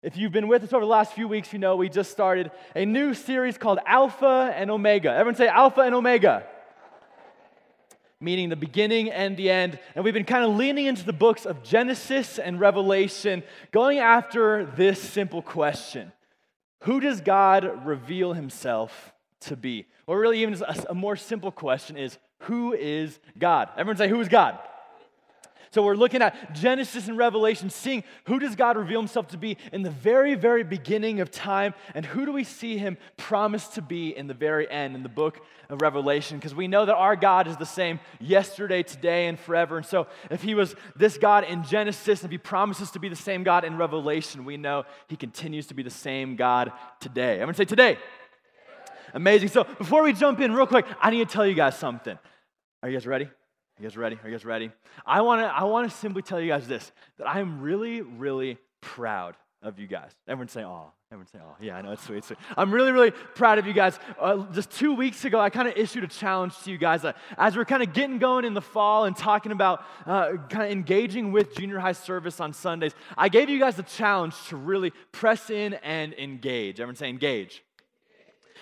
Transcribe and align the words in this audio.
If 0.00 0.16
you've 0.16 0.30
been 0.30 0.46
with 0.46 0.62
us 0.62 0.72
over 0.72 0.84
the 0.84 0.90
last 0.90 1.12
few 1.12 1.26
weeks, 1.26 1.52
you 1.52 1.58
know 1.58 1.74
we 1.74 1.88
just 1.88 2.12
started 2.12 2.52
a 2.76 2.84
new 2.84 3.14
series 3.14 3.58
called 3.58 3.80
Alpha 3.84 4.52
and 4.54 4.70
Omega. 4.70 5.10
Everyone 5.10 5.34
say 5.34 5.48
Alpha 5.48 5.80
and 5.80 5.92
Omega. 5.92 6.46
Meaning 8.20 8.48
the 8.48 8.54
beginning 8.54 9.10
and 9.10 9.36
the 9.36 9.50
end. 9.50 9.76
And 9.96 10.04
we've 10.04 10.14
been 10.14 10.24
kind 10.24 10.44
of 10.44 10.56
leaning 10.56 10.86
into 10.86 11.04
the 11.04 11.12
books 11.12 11.46
of 11.46 11.64
Genesis 11.64 12.38
and 12.38 12.60
Revelation, 12.60 13.42
going 13.72 13.98
after 13.98 14.66
this 14.76 15.02
simple 15.02 15.42
question 15.42 16.12
Who 16.84 17.00
does 17.00 17.20
God 17.20 17.84
reveal 17.84 18.34
himself 18.34 19.12
to 19.42 19.56
be? 19.56 19.86
Or 20.06 20.20
really, 20.20 20.42
even 20.42 20.62
a, 20.88 20.94
more 20.94 21.16
simple 21.16 21.50
question 21.50 21.96
is 21.96 22.18
Who 22.42 22.72
is 22.72 23.18
God? 23.36 23.68
Everyone 23.76 23.96
say, 23.96 24.08
Who 24.08 24.20
is 24.20 24.28
God? 24.28 24.60
So 25.70 25.82
we're 25.82 25.96
looking 25.96 26.22
at 26.22 26.54
Genesis 26.54 27.08
and 27.08 27.18
Revelation, 27.18 27.70
seeing 27.70 28.04
who 28.24 28.38
does 28.38 28.56
God 28.56 28.76
reveal 28.76 29.00
himself 29.00 29.28
to 29.28 29.36
be 29.36 29.56
in 29.72 29.82
the 29.82 29.90
very, 29.90 30.34
very 30.34 30.64
beginning 30.64 31.20
of 31.20 31.30
time, 31.30 31.74
and 31.94 32.06
who 32.06 32.24
do 32.24 32.32
we 32.32 32.44
see 32.44 32.78
him 32.78 32.96
promised 33.16 33.74
to 33.74 33.82
be 33.82 34.16
in 34.16 34.26
the 34.26 34.34
very 34.34 34.70
end 34.70 34.94
in 34.94 35.02
the 35.02 35.08
book 35.08 35.40
of 35.68 35.82
Revelation? 35.82 36.38
Because 36.38 36.54
we 36.54 36.68
know 36.68 36.86
that 36.86 36.94
our 36.94 37.16
God 37.16 37.46
is 37.46 37.56
the 37.56 37.66
same 37.66 38.00
yesterday, 38.18 38.82
today, 38.82 39.28
and 39.28 39.38
forever. 39.38 39.76
And 39.76 39.86
so 39.86 40.06
if 40.30 40.42
he 40.42 40.54
was 40.54 40.74
this 40.96 41.18
God 41.18 41.44
in 41.44 41.64
Genesis, 41.64 42.22
and 42.22 42.28
if 42.28 42.32
he 42.32 42.38
promises 42.38 42.90
to 42.92 42.98
be 42.98 43.08
the 43.08 43.16
same 43.16 43.42
God 43.42 43.64
in 43.64 43.76
Revelation, 43.76 44.44
we 44.44 44.56
know 44.56 44.84
he 45.08 45.16
continues 45.16 45.66
to 45.66 45.74
be 45.74 45.82
the 45.82 45.90
same 45.90 46.36
God 46.36 46.72
today. 47.00 47.34
I'm 47.34 47.40
gonna 47.40 47.54
say 47.54 47.64
today. 47.64 47.98
Amazing. 49.14 49.48
So 49.48 49.64
before 49.64 50.02
we 50.02 50.12
jump 50.12 50.40
in, 50.40 50.52
real 50.54 50.66
quick, 50.66 50.86
I 51.00 51.10
need 51.10 51.26
to 51.26 51.32
tell 51.32 51.46
you 51.46 51.54
guys 51.54 51.78
something. 51.78 52.18
Are 52.82 52.88
you 52.88 52.96
guys 52.96 53.06
ready? 53.06 53.28
You 53.78 53.84
guys 53.84 53.96
ready? 53.96 54.18
Are 54.24 54.28
you 54.28 54.34
guys 54.34 54.44
ready? 54.44 54.72
I 55.06 55.20
want 55.20 55.40
to 55.40 55.46
I 55.46 55.62
want 55.64 55.88
to 55.88 55.96
simply 55.96 56.22
tell 56.22 56.40
you 56.40 56.48
guys 56.48 56.66
this 56.66 56.90
that 57.18 57.28
I 57.28 57.38
am 57.38 57.60
really 57.60 58.00
really 58.00 58.58
proud 58.80 59.36
of 59.62 59.78
you 59.78 59.86
guys. 59.86 60.10
Everyone 60.26 60.48
say 60.48 60.64
"Oh." 60.64 60.92
Everyone 61.12 61.28
say 61.28 61.38
"Oh." 61.40 61.54
Yeah, 61.60 61.76
I 61.76 61.82
know 61.82 61.92
it's 61.92 62.02
sweet, 62.02 62.24
sweet. 62.24 62.40
I'm 62.56 62.72
really 62.72 62.90
really 62.90 63.12
proud 63.12 63.58
of 63.58 63.68
you 63.68 63.72
guys. 63.72 64.00
Uh, 64.18 64.46
just 64.52 64.72
two 64.72 64.94
weeks 64.94 65.24
ago, 65.24 65.38
I 65.38 65.48
kind 65.48 65.68
of 65.68 65.76
issued 65.76 66.02
a 66.02 66.08
challenge 66.08 66.58
to 66.64 66.72
you 66.72 66.78
guys 66.78 67.04
uh, 67.04 67.12
as 67.36 67.56
we're 67.56 67.64
kind 67.64 67.84
of 67.84 67.92
getting 67.92 68.18
going 68.18 68.44
in 68.44 68.52
the 68.52 68.60
fall 68.60 69.04
and 69.04 69.16
talking 69.16 69.52
about 69.52 69.84
uh, 70.06 70.32
kind 70.48 70.64
of 70.64 70.72
engaging 70.72 71.30
with 71.30 71.54
junior 71.54 71.78
high 71.78 71.92
service 71.92 72.40
on 72.40 72.52
Sundays. 72.52 72.94
I 73.16 73.28
gave 73.28 73.48
you 73.48 73.60
guys 73.60 73.78
a 73.78 73.84
challenge 73.84 74.34
to 74.48 74.56
really 74.56 74.90
press 75.12 75.50
in 75.50 75.74
and 75.74 76.14
engage. 76.14 76.80
Everyone 76.80 76.96
say 76.96 77.08
engage. 77.08 77.62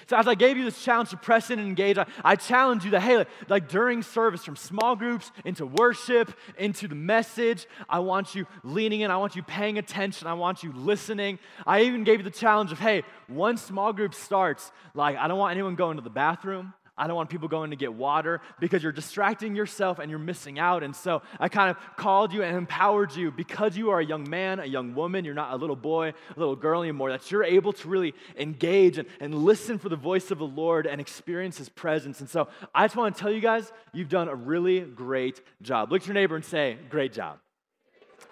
So 0.09 0.17
as 0.17 0.29
I 0.29 0.37
gave 0.37 0.57
you 0.57 0.65
this 0.65 0.81
challenge 0.83 1.11
to 1.11 1.17
press 1.17 1.51
in 1.51 1.59
and 1.59 1.67
engage, 1.67 1.99
I, 1.99 2.07
I 2.25 2.37
challenge 2.37 2.85
you 2.85 2.93
that, 2.93 3.01
hey, 3.01 3.17
like, 3.17 3.29
like 3.49 3.69
during 3.69 4.03
service, 4.03 4.45
from 4.45 4.55
small 4.55 4.95
groups 4.95 5.33
into 5.45 5.67
worship, 5.67 6.33
into 6.57 6.87
the 6.87 6.95
message, 6.95 7.67
I 7.89 7.99
want 7.99 8.35
you 8.35 8.47
leaning 8.63 9.01
in, 9.01 9.11
I 9.11 9.17
want 9.17 9.35
you 9.35 9.43
paying 9.43 9.79
attention, 9.79 10.29
I 10.29 10.35
want 10.35 10.63
you 10.63 10.73
listening. 10.73 11.41
I 11.67 11.83
even 11.83 12.05
gave 12.05 12.19
you 12.21 12.25
the 12.25 12.31
challenge 12.31 12.71
of, 12.71 12.79
hey, 12.79 13.03
once 13.29 13.63
small 13.63 13.93
group 13.93 14.15
starts, 14.15 14.71
like, 14.95 15.17
I 15.17 15.27
don't 15.27 15.39
want 15.39 15.51
anyone 15.53 15.75
going 15.75 15.97
to 15.97 16.03
the 16.03 16.11
bathroom. 16.11 16.73
I 16.99 17.07
don't 17.07 17.17
want 17.17 17.29
people 17.29 17.49
going 17.49 17.71
to 17.71 17.77
get 17.77 17.93
water 17.93 18.41
because 18.59 18.83
you're 18.83 18.93
distracting 18.93 19.55
yourself 19.55 19.99
and 19.99 20.11
you're 20.11 20.19
missing 20.19 20.59
out. 20.59 20.83
And 20.83 20.97
so 20.97 21.23
I 21.39 21.49
kind 21.49 21.71
of 21.71 21.77
called 21.97 22.33
you 22.33 22.43
and 22.43 22.57
empowered 22.57 23.15
you 23.15 23.31
because 23.31 23.77
you 23.77 23.91
are 23.91 24.01
a 24.01 24.05
young 24.05 24.29
man, 24.29 24.61
a 24.61 24.65
young 24.65 24.95
woman, 24.95 25.25
you're 25.25 25.35
not 25.35 25.53
a 25.53 25.57
little 25.57 25.77
boy, 25.77 26.09
a 26.09 26.39
little 26.39 26.57
girl 26.57 26.83
anymore, 26.83 27.11
that 27.11 27.31
you're 27.31 27.45
able 27.45 27.73
to 27.75 27.89
really 27.89 28.15
engage 28.39 28.97
and, 28.97 29.09
and 29.21 29.35
listen 29.35 29.79
for 29.79 29.89
the 29.89 29.97
voice 29.97 30.31
of 30.31 30.39
the 30.39 30.47
Lord 30.47 30.87
and 30.87 31.01
experience 31.01 31.59
His 31.59 31.69
presence. 31.69 32.21
And 32.21 32.31
so 32.31 32.49
I 32.75 32.87
just 32.87 32.97
want 32.97 33.15
to 33.15 33.21
tell 33.21 33.31
you 33.31 33.41
guys, 33.41 33.71
you've 33.93 34.09
done 34.09 34.29
a 34.29 34.35
really 34.35 34.81
great 34.81 35.43
job. 35.61 35.93
Look 35.93 36.03
at 36.03 36.07
your 36.07 36.15
neighbor 36.15 36.37
and 36.37 36.45
say, 36.45 36.79
Great 36.89 37.13
job. 37.13 37.39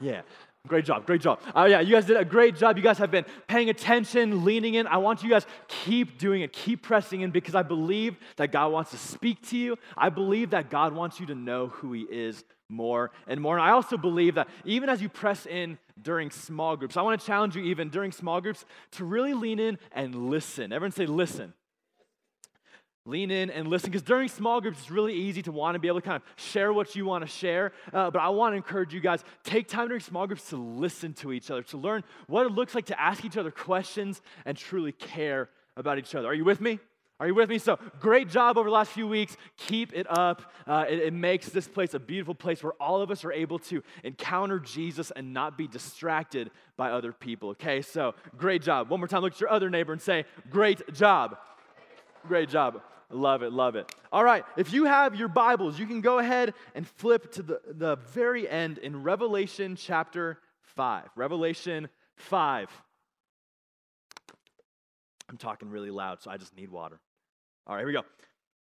Yeah. 0.00 0.22
Great 0.66 0.86
job, 0.86 1.04
great 1.04 1.20
job. 1.20 1.40
Oh, 1.54 1.66
yeah, 1.66 1.80
you 1.80 1.92
guys 1.92 2.06
did 2.06 2.16
a 2.16 2.24
great 2.24 2.56
job. 2.56 2.78
You 2.78 2.82
guys 2.82 2.96
have 2.96 3.10
been 3.10 3.26
paying 3.46 3.68
attention, 3.68 4.46
leaning 4.46 4.74
in. 4.74 4.86
I 4.86 4.96
want 4.96 5.22
you 5.22 5.28
guys 5.28 5.44
keep 5.68 6.16
doing 6.16 6.40
it, 6.40 6.54
keep 6.54 6.82
pressing 6.82 7.20
in 7.20 7.30
because 7.30 7.54
I 7.54 7.62
believe 7.62 8.16
that 8.36 8.50
God 8.50 8.72
wants 8.72 8.90
to 8.92 8.96
speak 8.96 9.46
to 9.48 9.58
you. 9.58 9.76
I 9.94 10.08
believe 10.08 10.50
that 10.50 10.70
God 10.70 10.94
wants 10.94 11.20
you 11.20 11.26
to 11.26 11.34
know 11.34 11.68
who 11.68 11.92
He 11.92 12.02
is 12.02 12.44
more 12.70 13.10
and 13.26 13.42
more. 13.42 13.58
And 13.58 13.62
I 13.62 13.72
also 13.72 13.98
believe 13.98 14.36
that 14.36 14.48
even 14.64 14.88
as 14.88 15.02
you 15.02 15.10
press 15.10 15.44
in 15.44 15.76
during 16.00 16.30
small 16.30 16.78
groups, 16.78 16.96
I 16.96 17.02
want 17.02 17.20
to 17.20 17.26
challenge 17.26 17.56
you 17.56 17.62
even 17.64 17.90
during 17.90 18.10
small 18.10 18.40
groups 18.40 18.64
to 18.92 19.04
really 19.04 19.34
lean 19.34 19.58
in 19.58 19.78
and 19.92 20.30
listen. 20.30 20.72
Everyone 20.72 20.92
say, 20.92 21.04
listen 21.04 21.52
lean 23.06 23.30
in 23.30 23.50
and 23.50 23.68
listen 23.68 23.90
because 23.90 24.02
during 24.02 24.28
small 24.28 24.60
groups 24.60 24.78
it's 24.78 24.90
really 24.90 25.12
easy 25.12 25.42
to 25.42 25.52
want 25.52 25.74
to 25.74 25.78
be 25.78 25.88
able 25.88 26.00
to 26.00 26.06
kind 26.06 26.16
of 26.16 26.22
share 26.36 26.72
what 26.72 26.96
you 26.96 27.04
want 27.04 27.22
to 27.22 27.30
share 27.30 27.72
uh, 27.92 28.10
but 28.10 28.20
i 28.20 28.28
want 28.28 28.52
to 28.52 28.56
encourage 28.56 28.94
you 28.94 29.00
guys 29.00 29.22
take 29.42 29.68
time 29.68 29.88
during 29.88 30.00
small 30.00 30.26
groups 30.26 30.48
to 30.48 30.56
listen 30.56 31.12
to 31.12 31.32
each 31.32 31.50
other 31.50 31.62
to 31.62 31.76
learn 31.76 32.02
what 32.28 32.46
it 32.46 32.52
looks 32.52 32.74
like 32.74 32.86
to 32.86 32.98
ask 32.98 33.24
each 33.24 33.36
other 33.36 33.50
questions 33.50 34.22
and 34.46 34.56
truly 34.56 34.92
care 34.92 35.50
about 35.76 35.98
each 35.98 36.14
other 36.14 36.28
are 36.28 36.34
you 36.34 36.44
with 36.44 36.60
me 36.60 36.78
are 37.20 37.28
you 37.28 37.34
with 37.34 37.48
me? 37.48 37.58
So, 37.58 37.78
great 38.00 38.28
job 38.28 38.58
over 38.58 38.68
the 38.68 38.74
last 38.74 38.90
few 38.90 39.06
weeks. 39.06 39.36
Keep 39.56 39.94
it 39.94 40.04
up. 40.10 40.52
Uh, 40.66 40.84
it, 40.88 40.98
it 40.98 41.12
makes 41.12 41.48
this 41.48 41.68
place 41.68 41.94
a 41.94 42.00
beautiful 42.00 42.34
place 42.34 42.60
where 42.60 42.72
all 42.80 43.02
of 43.02 43.10
us 43.12 43.24
are 43.24 43.32
able 43.32 43.60
to 43.60 43.84
encounter 44.02 44.58
Jesus 44.58 45.12
and 45.14 45.32
not 45.32 45.56
be 45.56 45.68
distracted 45.68 46.50
by 46.76 46.90
other 46.90 47.12
people. 47.12 47.50
Okay, 47.50 47.82
so 47.82 48.16
great 48.36 48.62
job. 48.62 48.90
One 48.90 48.98
more 48.98 49.06
time, 49.06 49.22
look 49.22 49.34
at 49.34 49.40
your 49.40 49.50
other 49.50 49.70
neighbor 49.70 49.92
and 49.92 50.02
say, 50.02 50.24
Great 50.50 50.92
job. 50.92 51.38
Great 52.26 52.48
job. 52.48 52.82
Love 53.10 53.42
it, 53.42 53.52
love 53.52 53.76
it. 53.76 53.90
All 54.12 54.24
right, 54.24 54.44
if 54.56 54.72
you 54.72 54.84
have 54.84 55.14
your 55.14 55.28
Bibles, 55.28 55.78
you 55.78 55.86
can 55.86 56.00
go 56.00 56.18
ahead 56.18 56.54
and 56.74 56.86
flip 56.86 57.32
to 57.32 57.42
the, 57.42 57.60
the 57.66 57.96
very 58.12 58.48
end 58.48 58.78
in 58.78 59.02
Revelation 59.02 59.76
chapter 59.76 60.38
5. 60.62 61.04
Revelation 61.16 61.88
5. 62.16 62.68
I'm 65.28 65.36
talking 65.36 65.70
really 65.70 65.90
loud, 65.90 66.22
so 66.22 66.30
I 66.30 66.36
just 66.36 66.56
need 66.56 66.70
water. 66.70 67.00
All 67.66 67.74
right, 67.74 67.80
here 67.80 67.86
we 67.86 67.92
go. 67.92 68.02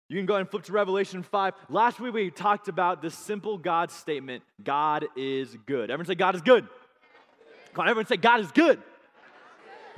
You 0.09 0.17
can 0.17 0.25
go 0.25 0.33
ahead 0.33 0.41
and 0.41 0.49
flip 0.49 0.63
to 0.63 0.71
Revelation 0.71 1.21
5. 1.21 1.53
Last 1.69 1.99
week 1.99 2.13
we 2.13 2.31
talked 2.31 2.67
about 2.67 3.01
this 3.01 3.15
simple 3.15 3.57
God 3.57 3.91
statement 3.91 4.43
God 4.63 5.05
is 5.15 5.55
good. 5.67 5.91
Everyone 5.91 6.07
say, 6.07 6.15
God 6.15 6.35
is 6.35 6.41
good. 6.41 6.67
Come 7.73 7.83
on, 7.83 7.89
everyone 7.89 8.07
say, 8.07 8.17
God 8.17 8.39
is 8.39 8.51
good. 8.51 8.81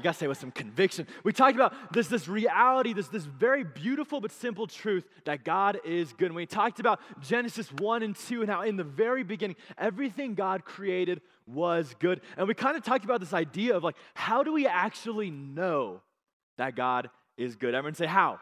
You 0.01 0.06
gotta 0.06 0.17
say 0.17 0.25
with 0.25 0.39
some 0.39 0.50
conviction. 0.50 1.06
We 1.23 1.31
talked 1.31 1.53
about 1.53 1.94
this, 1.94 2.07
this 2.07 2.28
reality, 2.28 2.91
this, 2.91 3.07
this 3.07 3.25
very 3.25 3.63
beautiful 3.63 4.19
but 4.19 4.31
simple 4.31 4.66
truth 4.66 5.03
that 5.25 5.44
God 5.44 5.79
is 5.85 6.12
good. 6.13 6.25
And 6.25 6.35
we 6.35 6.47
talked 6.47 6.79
about 6.79 7.00
Genesis 7.22 7.72
1 7.73 8.01
and 8.01 8.16
2 8.16 8.41
and 8.41 8.50
how 8.50 8.63
in 8.63 8.78
the 8.78 8.84
very 8.84 9.22
beginning, 9.22 9.57
everything 9.78 10.34
God 10.34 10.66
created 10.66 11.22
was 11.45 11.94
good. 12.00 12.22
And 12.35 12.47
we 12.47 12.56
kind 12.56 12.75
of 12.75 12.84
talked 12.84 13.06
about 13.06 13.19
this 13.19 13.31
idea 13.31 13.78
of 13.78 13.84
like, 13.84 13.95
how 14.16 14.41
do 14.41 14.51
we 14.51 14.66
actually 14.66 15.29
know 15.29 16.01
that 16.57 16.75
God 16.75 17.12
is 17.38 17.56
good? 17.56 17.75
Everyone 17.75 17.94
say, 17.94 18.07
how? 18.07 18.39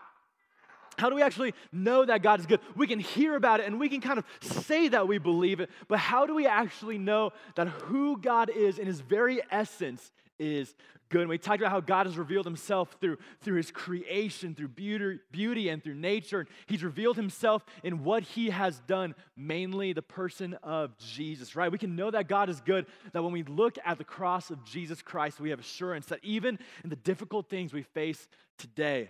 How 0.97 1.09
do 1.09 1.15
we 1.17 1.21
actually 1.21 1.53
know 1.73 2.05
that 2.05 2.23
God 2.23 2.39
is 2.39 2.45
good? 2.45 2.61
We 2.77 2.87
can 2.87 2.99
hear 2.99 3.35
about 3.35 3.59
it 3.59 3.65
and 3.65 3.81
we 3.81 3.89
can 3.89 3.99
kind 3.99 4.17
of 4.17 4.23
say 4.39 4.87
that 4.87 5.09
we 5.09 5.17
believe 5.17 5.59
it, 5.59 5.69
but 5.89 5.99
how 5.99 6.25
do 6.25 6.33
we 6.33 6.47
actually 6.47 6.97
know 6.97 7.31
that 7.55 7.67
who 7.67 8.17
God 8.17 8.49
is 8.49 8.79
in 8.79 8.87
his 8.87 9.01
very 9.01 9.41
essence 9.51 10.09
is 10.39 10.73
good. 11.09 11.22
And 11.22 11.29
we 11.29 11.38
talked 11.38 11.61
about 11.61 11.72
how 11.72 11.79
God 11.81 12.05
has 12.05 12.17
revealed 12.17 12.45
himself 12.45 12.95
through, 13.01 13.17
through 13.41 13.57
his 13.57 13.72
creation, 13.72 14.55
through 14.55 14.69
beauty, 14.69 15.19
beauty, 15.31 15.69
and 15.69 15.83
through 15.83 15.95
nature. 15.95 16.47
He's 16.67 16.83
revealed 16.83 17.17
himself 17.17 17.66
in 17.83 18.03
what 18.03 18.23
he 18.23 18.50
has 18.50 18.79
done, 18.88 19.16
mainly 19.35 19.94
the 19.94 20.01
person 20.01 20.53
of 20.63 20.97
Jesus, 20.97 21.55
right? 21.55 21.72
We 21.72 21.77
can 21.77 21.95
know 21.95 22.11
that 22.11 22.27
God 22.27 22.50
is 22.50 22.61
good, 22.61 22.85
that 23.11 23.23
when 23.23 23.33
we 23.33 23.44
look 23.44 23.77
at 23.83 23.97
the 23.97 24.03
cross 24.03 24.50
of 24.50 24.63
Jesus 24.63 25.01
Christ, 25.01 25.39
we 25.39 25.50
have 25.50 25.59
assurance 25.59 26.05
that 26.07 26.19
even 26.23 26.59
in 26.83 26.89
the 26.89 26.95
difficult 26.95 27.50
things 27.50 27.73
we 27.73 27.83
face 27.83 28.27
today, 28.57 29.09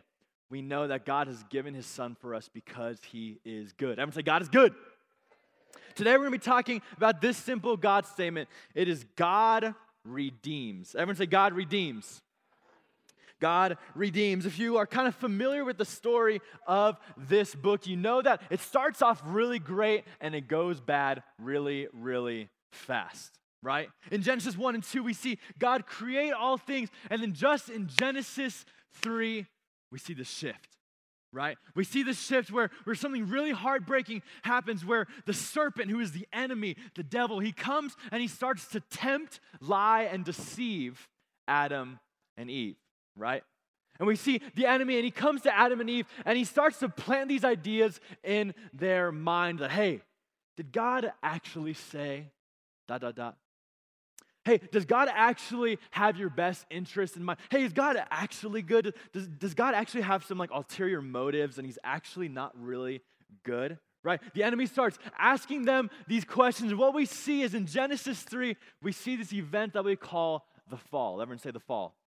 we 0.50 0.62
know 0.62 0.88
that 0.88 1.06
God 1.06 1.28
has 1.28 1.44
given 1.44 1.74
his 1.74 1.86
son 1.86 2.16
for 2.20 2.34
us 2.34 2.50
because 2.52 2.98
he 3.12 3.40
is 3.46 3.72
good. 3.74 4.00
Everyone 4.00 4.14
say, 4.14 4.24
God 4.24 4.42
is 4.42 4.50
good. 4.50 4.74
Today 5.94 6.12
we're 6.14 6.30
going 6.30 6.32
to 6.32 6.40
be 6.40 6.44
talking 6.44 6.82
about 6.98 7.22
this 7.22 7.38
simple 7.38 7.76
God 7.78 8.06
statement. 8.06 8.50
It 8.74 8.88
is 8.88 9.06
God 9.16 9.76
redeems. 10.06 10.96
Everyone 10.96 11.16
say, 11.16 11.26
God 11.26 11.54
redeems. 11.54 12.22
God 13.40 13.78
redeems. 13.96 14.46
If 14.46 14.60
you 14.60 14.78
are 14.78 14.86
kind 14.86 15.08
of 15.08 15.16
familiar 15.16 15.64
with 15.64 15.78
the 15.78 15.86
story 15.86 16.42
of 16.68 16.98
this 17.18 17.56
book, 17.56 17.88
you 17.88 17.96
know 17.96 18.22
that 18.22 18.42
it 18.50 18.60
starts 18.60 19.02
off 19.02 19.22
really 19.26 19.60
great 19.60 20.04
and 20.20 20.36
it 20.36 20.48
goes 20.48 20.82
bad 20.82 21.24
really, 21.42 21.88
really 21.94 22.50
fast, 22.72 23.40
right? 23.64 23.90
In 24.12 24.22
Genesis 24.22 24.58
1 24.58 24.76
and 24.76 24.84
2, 24.84 25.04
we 25.04 25.14
see 25.14 25.40
God 25.58 25.86
create 25.86 26.34
all 26.34 26.58
things, 26.58 26.90
and 27.10 27.22
then 27.22 27.34
just 27.34 27.70
in 27.70 27.88
Genesis 27.88 28.66
3, 28.96 29.46
we 29.92 30.00
see 30.00 30.14
the 30.14 30.26
shift 30.26 30.79
right? 31.32 31.58
We 31.76 31.84
see 31.84 32.04
this 32.04 32.20
shift 32.20 32.52
where, 32.52 32.72
where 32.84 32.96
something 32.96 33.28
really 33.28 33.52
heartbreaking 33.52 34.24
happens 34.44 34.86
where 34.86 35.08
the 35.26 35.34
serpent, 35.34 35.92
who 35.92 36.00
is 36.00 36.12
the 36.12 36.28
enemy, 36.34 36.76
the 36.96 37.04
devil, 37.04 37.40
he 37.40 37.52
comes 37.52 37.96
and 38.12 38.22
he 38.22 38.28
starts 38.28 38.68
to 38.70 38.80
tempt, 38.80 39.40
lie, 39.62 40.04
and 40.04 40.26
deceive 40.26 41.08
Adam 41.48 42.00
and 42.38 42.50
Eve, 42.50 42.78
right? 43.16 43.44
And 44.00 44.08
we 44.08 44.16
see 44.16 44.42
the 44.56 44.66
enemy, 44.66 44.96
and 44.96 45.04
he 45.04 45.12
comes 45.12 45.42
to 45.42 45.54
Adam 45.54 45.82
and 45.82 45.90
Eve, 45.90 46.08
and 46.26 46.38
he 46.38 46.46
starts 46.46 46.80
to 46.80 46.88
plant 46.88 47.28
these 47.28 47.44
ideas 47.44 48.00
in 48.24 48.54
their 48.74 49.12
mind 49.12 49.60
that, 49.60 49.72
hey, 49.72 50.02
did 50.56 50.72
God 50.72 51.12
actually 51.22 51.74
say? 51.74 52.32
Hey, 54.50 54.62
does 54.72 54.86
God 54.86 55.10
actually 55.14 55.78
have 55.92 56.18
your 56.18 56.32
best 56.32 56.66
interest 56.72 57.16
in 57.16 57.24
mind? 57.24 57.38
Hey, 57.52 57.64
is 57.64 57.72
God 57.72 58.04
actually 58.10 58.64
good? 58.64 58.96
Does, 59.14 59.28
does 59.28 59.54
God 59.54 59.76
actually 59.76 60.02
have 60.02 60.26
some 60.26 60.40
like 60.40 60.50
ulterior 60.52 61.04
motives 61.04 61.60
and 61.60 61.68
he's 61.68 61.78
actually 61.84 62.30
not 62.30 62.52
really 62.60 63.02
good? 63.44 63.78
Right? 64.02 64.20
The 64.34 64.42
enemy 64.42 64.66
starts 64.66 64.98
asking 65.20 65.66
them 65.66 65.92
these 66.08 66.26
questions. 66.26 66.74
What 66.74 66.96
we 66.96 67.06
see 67.06 67.44
is 67.44 67.54
in 67.54 67.68
Genesis 67.68 68.24
3, 68.24 68.56
we 68.82 68.92
see 68.92 69.16
this 69.18 69.34
event 69.34 69.74
that 69.74 69.86
we 69.86 69.96
call 69.96 70.48
the 70.68 70.78
fall. 70.78 71.22
Everyone 71.22 71.38
say 71.38 71.52
the 71.52 71.60
fall. 71.60 71.99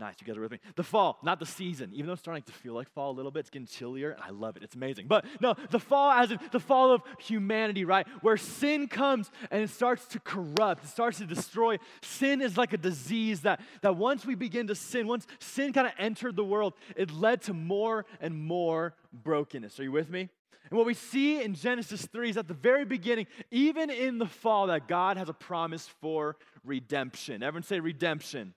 Nice, 0.00 0.14
you 0.18 0.26
guys 0.26 0.38
are 0.38 0.40
with 0.40 0.52
me. 0.52 0.60
The 0.76 0.82
fall, 0.82 1.18
not 1.22 1.38
the 1.38 1.46
season. 1.46 1.90
Even 1.92 2.06
though 2.06 2.14
it's 2.14 2.22
starting 2.22 2.42
to 2.44 2.52
feel 2.52 2.72
like 2.72 2.88
fall 2.88 3.10
a 3.10 3.12
little 3.12 3.30
bit, 3.30 3.40
it's 3.40 3.50
getting 3.50 3.66
chillier, 3.66 4.12
and 4.12 4.22
I 4.22 4.30
love 4.30 4.56
it. 4.56 4.62
It's 4.62 4.74
amazing. 4.74 5.08
But 5.08 5.26
no, 5.42 5.54
the 5.68 5.78
fall 5.78 6.10
as 6.10 6.30
in 6.30 6.40
the 6.52 6.58
fall 6.58 6.90
of 6.90 7.02
humanity, 7.18 7.84
right? 7.84 8.06
Where 8.22 8.38
sin 8.38 8.88
comes 8.88 9.30
and 9.50 9.62
it 9.62 9.68
starts 9.68 10.06
to 10.06 10.20
corrupt, 10.20 10.84
it 10.84 10.88
starts 10.88 11.18
to 11.18 11.26
destroy. 11.26 11.76
Sin 12.00 12.40
is 12.40 12.56
like 12.56 12.72
a 12.72 12.78
disease 12.78 13.42
that, 13.42 13.60
that 13.82 13.96
once 13.96 14.24
we 14.24 14.34
begin 14.34 14.68
to 14.68 14.74
sin, 14.74 15.06
once 15.06 15.26
sin 15.38 15.74
kind 15.74 15.86
of 15.86 15.92
entered 15.98 16.34
the 16.34 16.44
world, 16.44 16.72
it 16.96 17.12
led 17.12 17.42
to 17.42 17.52
more 17.52 18.06
and 18.22 18.34
more 18.34 18.94
brokenness. 19.12 19.78
Are 19.78 19.82
you 19.82 19.92
with 19.92 20.08
me? 20.08 20.30
And 20.70 20.78
what 20.78 20.86
we 20.86 20.94
see 20.94 21.42
in 21.42 21.54
Genesis 21.54 22.06
3 22.06 22.30
is 22.30 22.36
at 22.38 22.48
the 22.48 22.54
very 22.54 22.86
beginning, 22.86 23.26
even 23.50 23.90
in 23.90 24.16
the 24.16 24.26
fall, 24.26 24.68
that 24.68 24.88
God 24.88 25.18
has 25.18 25.28
a 25.28 25.34
promise 25.34 25.86
for 26.00 26.36
redemption. 26.64 27.42
Everyone 27.42 27.64
say 27.64 27.80
redemption 27.80 28.54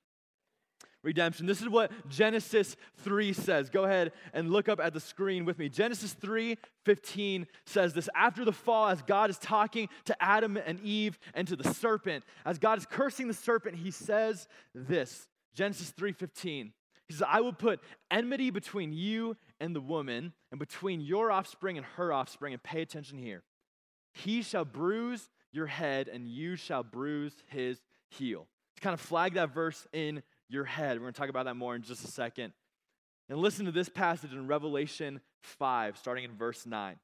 redemption. 1.03 1.45
This 1.45 1.61
is 1.61 1.69
what 1.69 1.91
Genesis 2.09 2.75
3 2.97 3.33
says. 3.33 3.69
Go 3.69 3.83
ahead 3.83 4.13
and 4.33 4.49
look 4.49 4.69
up 4.69 4.79
at 4.79 4.93
the 4.93 4.99
screen 4.99 5.45
with 5.45 5.59
me. 5.59 5.69
Genesis 5.69 6.13
3 6.13 6.57
15 6.85 7.47
says 7.65 7.93
this 7.93 8.09
After 8.15 8.43
the 8.43 8.51
fall, 8.51 8.89
as 8.89 9.01
God 9.03 9.29
is 9.29 9.37
talking 9.37 9.89
to 10.05 10.23
Adam 10.23 10.57
and 10.57 10.79
Eve 10.81 11.19
and 11.33 11.47
to 11.47 11.55
the 11.55 11.73
serpent, 11.73 12.23
as 12.45 12.57
God 12.57 12.77
is 12.77 12.85
cursing 12.85 13.27
the 13.27 13.33
serpent, 13.33 13.75
he 13.75 13.91
says 13.91 14.47
this 14.73 15.27
Genesis 15.53 15.91
3 15.91 16.13
15. 16.13 16.73
He 17.07 17.13
says, 17.13 17.23
I 17.27 17.41
will 17.41 17.53
put 17.53 17.81
enmity 18.09 18.49
between 18.49 18.93
you 18.93 19.35
and 19.59 19.75
the 19.75 19.81
woman, 19.81 20.33
and 20.51 20.59
between 20.59 21.01
your 21.01 21.31
offspring 21.31 21.77
and 21.77 21.85
her 21.97 22.13
offspring. 22.13 22.53
And 22.53 22.63
pay 22.63 22.81
attention 22.81 23.17
here. 23.17 23.43
He 24.13 24.41
shall 24.41 24.65
bruise 24.65 25.29
your 25.51 25.67
head, 25.67 26.07
and 26.07 26.27
you 26.27 26.55
shall 26.55 26.83
bruise 26.83 27.43
his 27.47 27.81
heel. 28.09 28.47
To 28.75 28.81
kind 28.81 28.93
of 28.93 29.01
flag 29.01 29.33
that 29.33 29.53
verse 29.53 29.87
in 29.93 30.23
your 30.53 30.65
head. 30.65 30.97
We're 30.97 31.05
going 31.05 31.13
to 31.13 31.19
talk 31.19 31.29
about 31.29 31.45
that 31.45 31.55
more 31.55 31.75
in 31.75 31.81
just 31.81 32.03
a 32.03 32.07
second. 32.07 32.53
And 33.29 33.39
listen 33.39 33.65
to 33.65 33.71
this 33.71 33.89
passage 33.89 34.33
in 34.33 34.47
Revelation 34.47 35.21
5, 35.41 35.97
starting 35.97 36.23
in 36.23 36.35
verse 36.35 36.65
9. 36.65 36.95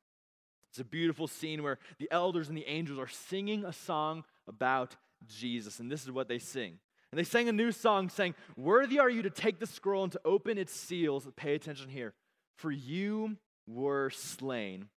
It's 0.72 0.80
a 0.80 0.84
beautiful 0.84 1.28
scene 1.28 1.63
where 1.63 1.80
the 1.98 2.07
elders 2.12 2.48
and 2.48 2.57
the 2.57 2.68
angels 2.68 3.00
are 3.00 3.07
singing 3.07 3.66
a 3.66 3.74
song 3.74 4.24
about 4.48 4.96
Jesus. 5.28 5.80
And 5.80 5.92
this 5.92 6.04
is 6.04 6.12
what 6.12 6.28
they 6.28 6.40
sing. 6.40 6.78
And 7.12 7.18
they 7.18 7.24
sang 7.24 7.50
a 7.50 7.54
new 7.54 7.72
song 7.72 8.10
saying, 8.10 8.36
Worthy 8.56 9.00
are 9.00 9.10
you 9.10 9.24
to 9.24 9.31
take 9.31 9.60
the 9.60 9.66
scroll 9.66 10.04
and 10.04 10.12
to 10.12 10.22
open 10.24 10.57
its 10.57 10.74
seals. 10.74 11.28
Pay 11.36 11.56
attention 11.56 11.90
here. 11.90 12.13
For 12.57 12.72
you 12.72 13.38
were 13.68 14.10
slain, 14.10 14.90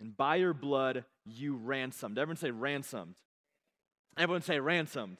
and 0.00 0.16
by 0.16 0.36
your 0.36 0.54
blood 0.54 1.04
you 1.24 1.56
ransomed. 1.56 2.18
Everyone 2.18 2.36
say 2.36 2.50
ransomed. 2.50 3.16
Everyone 4.16 4.42
say 4.42 4.58
ransomed. 4.58 5.18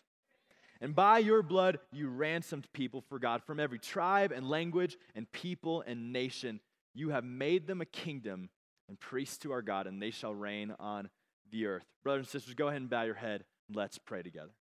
And 0.81 0.95
by 0.95 1.19
your 1.19 1.43
blood, 1.43 1.79
you 1.93 2.09
ransomed 2.09 2.67
people 2.73 3.03
for 3.09 3.19
God 3.19 3.43
from 3.43 3.59
every 3.59 3.79
tribe 3.79 4.33
and 4.33 4.49
language 4.49 4.97
and 5.15 5.31
people 5.33 5.83
and 5.87 6.13
nation. 6.13 6.61
You 6.95 7.11
have 7.11 7.25
made 7.25 7.67
them 7.67 7.81
a 7.81 7.87
kingdom 7.87 8.51
and 8.89 9.01
priests 9.01 9.39
to 9.39 9.53
our 9.53 9.63
God, 9.63 9.87
and 9.87 10.01
they 10.01 10.11
shall 10.11 10.35
reign 10.35 10.75
on 10.79 11.09
the 11.51 11.67
earth. 11.67 11.85
Brothers 12.05 12.27
and 12.27 12.31
sisters, 12.31 12.55
go 12.55 12.69
ahead 12.69 12.81
and 12.81 12.91
bow 12.91 13.03
your 13.03 13.15
head. 13.15 13.45
And 13.69 13.77
Let's 13.77 13.99
pray 13.99 14.23
together. 14.23 14.53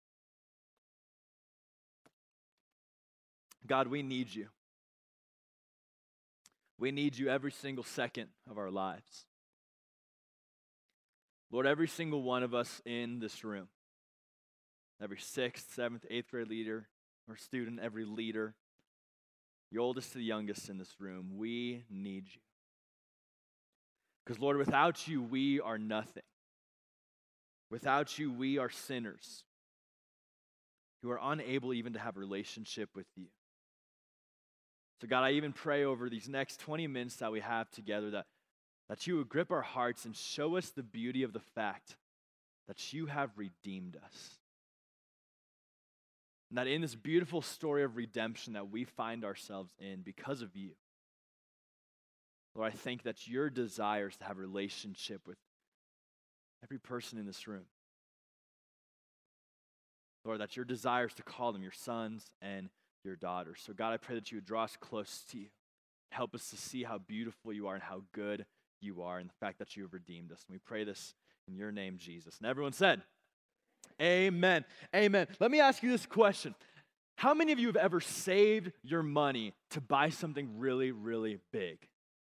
God, 3.68 3.88
we 3.88 4.04
need 4.04 4.34
you. 4.34 4.48
We 6.78 6.92
need 6.92 7.18
you 7.18 7.30
every 7.30 7.52
single 7.52 7.84
second 7.84 8.28
of 8.50 8.58
our 8.58 8.70
lives. 8.70 9.26
Lord, 11.52 11.66
every 11.66 11.88
single 11.88 12.22
one 12.22 12.44
of 12.44 12.54
us 12.54 12.82
in 12.86 13.20
this 13.20 13.44
room 13.44 13.68
every 15.02 15.20
sixth, 15.20 15.74
seventh, 15.74 16.06
eighth 16.10 16.32
grade 16.32 16.48
leader 16.48 16.88
or 17.30 17.36
student, 17.36 17.80
every 17.82 18.06
leader, 18.06 18.54
the 19.72 19.80
oldest 19.80 20.12
to 20.12 20.18
the 20.18 20.24
youngest 20.24 20.70
in 20.70 20.78
this 20.78 20.96
room, 21.00 21.32
we 21.38 21.84
need 21.90 22.26
you. 22.28 22.42
Because, 24.26 24.40
Lord, 24.40 24.58
without 24.58 25.08
you, 25.08 25.22
we 25.22 25.60
are 25.60 25.78
nothing. 25.78 26.24
Without 27.70 28.18
you, 28.18 28.32
we 28.32 28.58
are 28.58 28.70
sinners 28.70 29.44
who 31.02 31.12
are 31.12 31.20
unable 31.22 31.74
even 31.74 31.94
to 31.94 32.00
have 32.00 32.18
relationship 32.18 32.90
with 32.96 33.08
you. 33.16 33.28
So, 35.02 35.08
God, 35.08 35.24
I 35.24 35.32
even 35.32 35.52
pray 35.52 35.84
over 35.84 36.10
these 36.10 36.30
next 36.30 36.60
20 36.62 36.88
minutes 36.88 37.18
that 37.18 37.32
we 37.32 37.42
have 37.42 37.70
together 37.70 38.12
that, 38.12 38.26
that 38.90 39.06
you 39.06 39.18
would 39.18 39.30
grip 39.30 39.52
our 39.52 39.62
hearts 39.62 40.06
and 40.06 40.16
show 40.16 40.56
us 40.56 40.70
the 40.70 40.84
beauty 40.84 41.24
of 41.24 41.34
the 41.34 41.40
fact 41.40 41.98
that 42.68 42.94
you 42.94 43.08
have 43.08 43.30
redeemed 43.36 43.98
us. 44.04 44.40
And 46.50 46.58
that 46.58 46.68
in 46.68 46.82
this 46.82 46.96
beautiful 46.96 47.42
story 47.42 47.84
of 47.84 47.96
redemption 47.96 48.54
that 48.54 48.70
we 48.70 48.84
find 48.84 49.26
ourselves 49.26 49.72
in 49.80 50.02
because 50.02 50.42
of 50.42 50.56
you, 50.56 50.72
Lord, 52.56 52.72
I 52.72 52.76
think 52.76 53.04
that 53.04 53.28
your 53.28 53.50
desires 53.50 54.16
to 54.18 54.26
have 54.26 54.38
relationship 54.38 55.22
with 55.28 55.38
every 56.64 56.80
person 56.80 57.20
in 57.20 57.26
this 57.26 57.48
room. 57.48 57.66
Lord, 60.24 60.40
that 60.40 60.56
your 60.56 60.66
desires 60.66 61.14
to 61.16 61.24
call 61.24 61.52
them 61.52 61.62
your 61.62 61.72
sons 61.72 62.32
and 62.42 62.70
your 63.04 63.16
daughters. 63.16 63.62
So, 63.64 63.74
God, 63.74 63.94
I 63.94 63.98
pray 63.98 64.16
that 64.16 64.32
you 64.32 64.38
would 64.38 64.46
draw 64.46 64.64
us 64.64 64.78
close 64.80 65.24
to 65.32 65.38
you. 65.38 65.48
Help 66.12 66.34
us 66.34 66.50
to 66.50 66.58
see 66.58 66.84
how 66.84 66.98
beautiful 66.98 67.54
you 67.54 67.68
are 67.68 67.76
and 67.76 67.84
how 67.84 68.04
good 68.14 68.46
you 68.82 69.04
are, 69.04 69.20
and 69.20 69.30
the 69.30 69.34
fact 69.40 69.60
that 69.60 69.76
you 69.76 69.84
have 69.84 69.94
redeemed 69.94 70.32
us. 70.32 70.44
And 70.48 70.56
we 70.56 70.60
pray 70.60 70.84
this 70.84 71.14
in 71.48 71.56
your 71.56 71.72
name, 71.72 71.98
Jesus. 71.98 72.38
And 72.40 72.48
everyone 72.48 72.74
said, 72.74 73.02
Amen. 74.02 74.66
Amen. 74.96 75.28
Let 75.40 75.52
me 75.52 75.60
ask 75.60 75.82
you 75.84 75.92
this 75.92 76.06
question 76.06 76.56
How 77.16 77.34
many 77.34 77.52
of 77.52 77.60
you 77.60 77.68
have 77.68 77.76
ever 77.76 78.00
saved 78.00 78.72
your 78.84 79.04
money 79.04 79.54
to 79.72 79.82
buy 79.82 80.10
something 80.10 80.58
really, 80.58 80.92
really 80.92 81.40
big? 81.52 81.78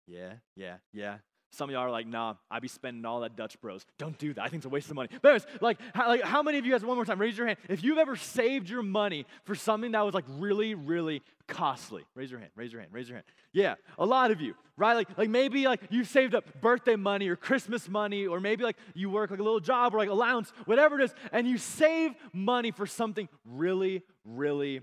Yeah, 0.07 0.35
yeah, 0.57 0.77
yeah. 0.93 1.19
Some 1.53 1.69
of 1.69 1.75
y'all 1.75 1.83
are 1.83 1.91
like, 1.91 2.07
nah, 2.07 2.35
I 2.49 2.61
be 2.61 2.69
spending 2.69 3.05
all 3.05 3.21
that 3.21 3.35
Dutch 3.35 3.61
Bros. 3.61 3.85
Don't 3.99 4.17
do 4.19 4.33
that. 4.35 4.43
I 4.43 4.49
think 4.49 4.61
it's 4.61 4.67
a 4.67 4.71
waste 4.71 4.89
of 4.89 4.95
money. 4.95 5.09
But 5.21 5.29
anyways, 5.31 5.47
like, 5.61 5.79
how, 5.95 6.07
like, 6.07 6.23
how 6.23 6.43
many 6.43 6.59
of 6.59 6.65
you 6.65 6.71
guys, 6.71 6.85
one 6.85 6.97
more 6.97 7.05
time, 7.05 7.21
raise 7.21 7.37
your 7.37 7.47
hand. 7.49 7.59
If 7.69 7.83
you've 7.83 7.99
ever 7.99 8.15
saved 8.15 8.71
your 8.71 8.83
money 8.83 9.27
for 9.45 9.57
something 9.57 9.91
that 9.93 10.01
was 10.03 10.15
like 10.15 10.27
really, 10.29 10.75
really 10.75 11.23
costly, 11.49 12.05
raise 12.15 12.31
your 12.31 12.39
hand, 12.39 12.53
raise 12.55 12.73
your 12.73 12.81
hand, 12.81 12.93
raise 12.95 13.09
your 13.09 13.17
hand. 13.17 13.25
Yeah, 13.53 13.75
a 13.99 14.07
lot 14.07 14.31
of 14.31 14.41
you, 14.41 14.55
right? 14.77 14.95
Like, 14.95 15.19
like 15.19 15.29
maybe 15.29 15.65
like 15.65 15.81
you 15.91 16.05
saved 16.05 16.37
up 16.37 16.45
birthday 16.61 16.95
money 16.95 17.29
or 17.29 17.35
Christmas 17.35 17.89
money, 17.89 18.29
or 18.29 18.39
maybe 18.39 18.63
like 18.63 18.77
you 18.95 19.11
work 19.11 19.33
like 19.33 19.41
a 19.41 19.43
little 19.43 19.61
job 19.61 19.93
or 19.93 19.99
like 19.99 20.09
allowance, 20.09 20.53
whatever 20.67 21.01
it 21.01 21.05
is, 21.05 21.15
and 21.33 21.49
you 21.49 21.59
save 21.59 22.13
money 22.33 22.71
for 22.71 22.87
something 22.87 23.29
really, 23.45 24.03
really 24.25 24.83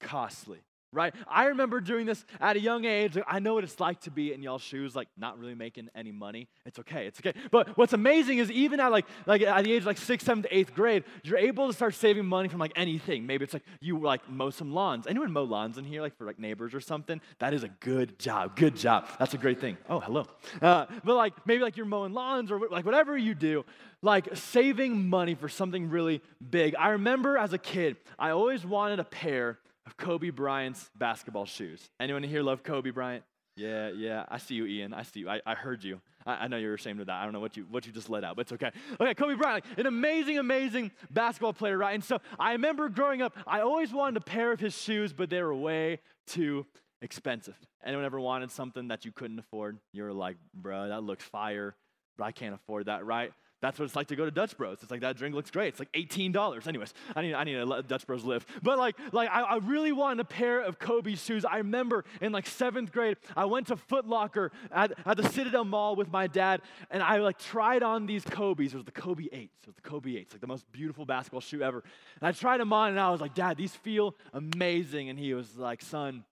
costly 0.00 0.62
right? 0.92 1.14
I 1.26 1.46
remember 1.46 1.80
doing 1.80 2.06
this 2.06 2.24
at 2.40 2.56
a 2.56 2.60
young 2.60 2.84
age. 2.84 3.18
I 3.26 3.38
know 3.38 3.54
what 3.54 3.64
it's 3.64 3.78
like 3.78 4.00
to 4.02 4.10
be 4.10 4.32
in 4.32 4.42
y'all's 4.42 4.62
shoes, 4.62 4.96
like 4.96 5.08
not 5.16 5.38
really 5.38 5.54
making 5.54 5.88
any 5.94 6.12
money. 6.12 6.48
It's 6.64 6.78
okay, 6.78 7.06
it's 7.06 7.20
okay. 7.20 7.34
But 7.50 7.76
what's 7.76 7.92
amazing 7.92 8.38
is 8.38 8.50
even 8.50 8.80
at 8.80 8.90
like 8.90 9.06
like 9.26 9.42
at 9.42 9.64
the 9.64 9.72
age 9.72 9.84
like 9.84 9.98
sixth, 9.98 10.26
seventh, 10.26 10.46
eighth 10.50 10.74
grade, 10.74 11.04
you're 11.22 11.38
able 11.38 11.66
to 11.66 11.72
start 11.72 11.94
saving 11.94 12.26
money 12.26 12.48
from 12.48 12.60
like 12.60 12.72
anything. 12.76 13.26
Maybe 13.26 13.44
it's 13.44 13.52
like 13.52 13.64
you 13.80 13.98
like 13.98 14.28
mow 14.28 14.50
some 14.50 14.72
lawns. 14.72 15.06
Anyone 15.06 15.32
mow 15.32 15.44
lawns 15.44 15.78
in 15.78 15.84
here, 15.84 16.00
like 16.00 16.16
for 16.16 16.24
like 16.24 16.38
neighbors 16.38 16.74
or 16.74 16.80
something? 16.80 17.20
That 17.38 17.54
is 17.54 17.64
a 17.64 17.68
good 17.80 18.18
job. 18.18 18.56
Good 18.56 18.76
job. 18.76 19.08
That's 19.18 19.34
a 19.34 19.38
great 19.38 19.60
thing. 19.60 19.76
Oh, 19.88 20.00
hello. 20.00 20.26
Uh, 20.60 20.86
but 21.04 21.16
like 21.16 21.34
maybe 21.46 21.62
like 21.62 21.76
you're 21.76 21.86
mowing 21.86 22.12
lawns 22.12 22.50
or 22.50 22.60
like 22.70 22.84
whatever 22.84 23.16
you 23.16 23.34
do, 23.34 23.64
like 24.02 24.36
saving 24.36 25.08
money 25.08 25.34
for 25.34 25.48
something 25.48 25.90
really 25.90 26.22
big. 26.50 26.74
I 26.76 26.90
remember 26.90 27.36
as 27.36 27.52
a 27.52 27.58
kid, 27.58 27.96
I 28.18 28.30
always 28.30 28.64
wanted 28.64 29.00
a 29.00 29.04
pair 29.04 29.58
of 29.88 29.96
Kobe 29.96 30.28
Bryant's 30.28 30.90
basketball 30.94 31.46
shoes. 31.46 31.88
Anyone 31.98 32.22
here 32.22 32.42
love 32.42 32.62
Kobe 32.62 32.90
Bryant? 32.90 33.24
Yeah, 33.56 33.88
yeah. 33.88 34.26
I 34.28 34.36
see 34.36 34.54
you, 34.54 34.66
Ian. 34.66 34.92
I 34.92 35.02
see 35.02 35.20
you. 35.20 35.30
I, 35.30 35.40
I 35.46 35.54
heard 35.54 35.82
you. 35.82 36.02
I, 36.26 36.44
I, 36.44 36.48
know 36.48 36.58
you're 36.58 36.74
ashamed 36.74 37.00
of 37.00 37.06
that. 37.06 37.14
I 37.14 37.24
don't 37.24 37.32
know 37.32 37.40
what 37.40 37.56
you 37.56 37.66
what 37.70 37.86
you 37.86 37.92
just 37.92 38.10
let 38.10 38.22
out, 38.22 38.36
but 38.36 38.42
it's 38.42 38.52
okay. 38.52 38.70
Okay, 39.00 39.14
Kobe 39.14 39.34
Bryant, 39.34 39.64
an 39.78 39.86
amazing, 39.86 40.38
amazing 40.38 40.92
basketball 41.10 41.54
player, 41.54 41.78
right? 41.78 41.94
And 41.94 42.04
so 42.04 42.20
I 42.38 42.52
remember 42.52 42.90
growing 42.90 43.22
up, 43.22 43.34
I 43.46 43.60
always 43.60 43.90
wanted 43.90 44.18
a 44.18 44.20
pair 44.20 44.52
of 44.52 44.60
his 44.60 44.76
shoes, 44.76 45.14
but 45.14 45.30
they 45.30 45.42
were 45.42 45.54
way 45.54 46.00
too 46.26 46.66
expensive. 47.00 47.56
Anyone 47.82 48.04
ever 48.04 48.20
wanted 48.20 48.50
something 48.50 48.88
that 48.88 49.06
you 49.06 49.12
couldn't 49.12 49.38
afford? 49.38 49.78
You 49.94 50.02
were 50.02 50.12
like, 50.12 50.36
bro, 50.52 50.88
that 50.88 51.02
looks 51.02 51.24
fire, 51.24 51.74
but 52.18 52.24
I 52.24 52.32
can't 52.32 52.54
afford 52.54 52.86
that, 52.86 53.06
right? 53.06 53.32
That's 53.60 53.78
what 53.78 53.86
it's 53.86 53.96
like 53.96 54.06
to 54.08 54.16
go 54.16 54.24
to 54.24 54.30
Dutch 54.30 54.56
Bros. 54.56 54.78
It's 54.82 54.90
like 54.90 55.00
that 55.00 55.16
drink 55.16 55.34
looks 55.34 55.50
great. 55.50 55.68
It's 55.68 55.78
like 55.80 55.92
$18. 55.92 56.66
Anyways, 56.66 56.94
I 57.16 57.22
need, 57.22 57.34
I 57.34 57.44
need 57.44 57.54
to 57.54 57.82
Dutch 57.86 58.06
Bros 58.06 58.24
live. 58.24 58.46
But 58.62 58.78
like, 58.78 58.96
like 59.12 59.28
I, 59.30 59.42
I 59.42 59.56
really 59.56 59.90
wanted 59.90 60.20
a 60.20 60.24
pair 60.24 60.60
of 60.60 60.78
Kobe 60.78 61.14
shoes. 61.16 61.44
I 61.44 61.58
remember 61.58 62.04
in 62.20 62.30
like 62.30 62.46
seventh 62.46 62.92
grade, 62.92 63.16
I 63.36 63.46
went 63.46 63.66
to 63.68 63.76
Foot 63.76 64.06
Locker 64.06 64.52
at, 64.70 64.92
at 65.04 65.16
the 65.16 65.28
Citadel 65.28 65.64
Mall 65.64 65.96
with 65.96 66.10
my 66.10 66.28
dad, 66.28 66.62
and 66.90 67.02
I 67.02 67.18
like 67.18 67.38
tried 67.38 67.82
on 67.82 68.06
these 68.06 68.24
Kobe's. 68.24 68.74
It 68.74 68.76
was 68.76 68.84
the 68.84 68.92
Kobe 68.92 69.24
8s. 69.24 69.34
It 69.34 69.66
was 69.66 69.74
the 69.74 69.82
Kobe 69.82 70.10
8s, 70.10 70.32
like 70.32 70.40
the 70.40 70.46
most 70.46 70.70
beautiful 70.70 71.04
basketball 71.04 71.40
shoe 71.40 71.62
ever. 71.62 71.82
And 72.20 72.28
I 72.28 72.32
tried 72.32 72.60
them 72.60 72.72
on, 72.72 72.90
and 72.90 73.00
I 73.00 73.10
was 73.10 73.20
like, 73.20 73.34
Dad, 73.34 73.56
these 73.56 73.74
feel 73.74 74.14
amazing. 74.32 75.08
And 75.08 75.18
he 75.18 75.34
was 75.34 75.56
like, 75.56 75.82
Son, 75.82 76.24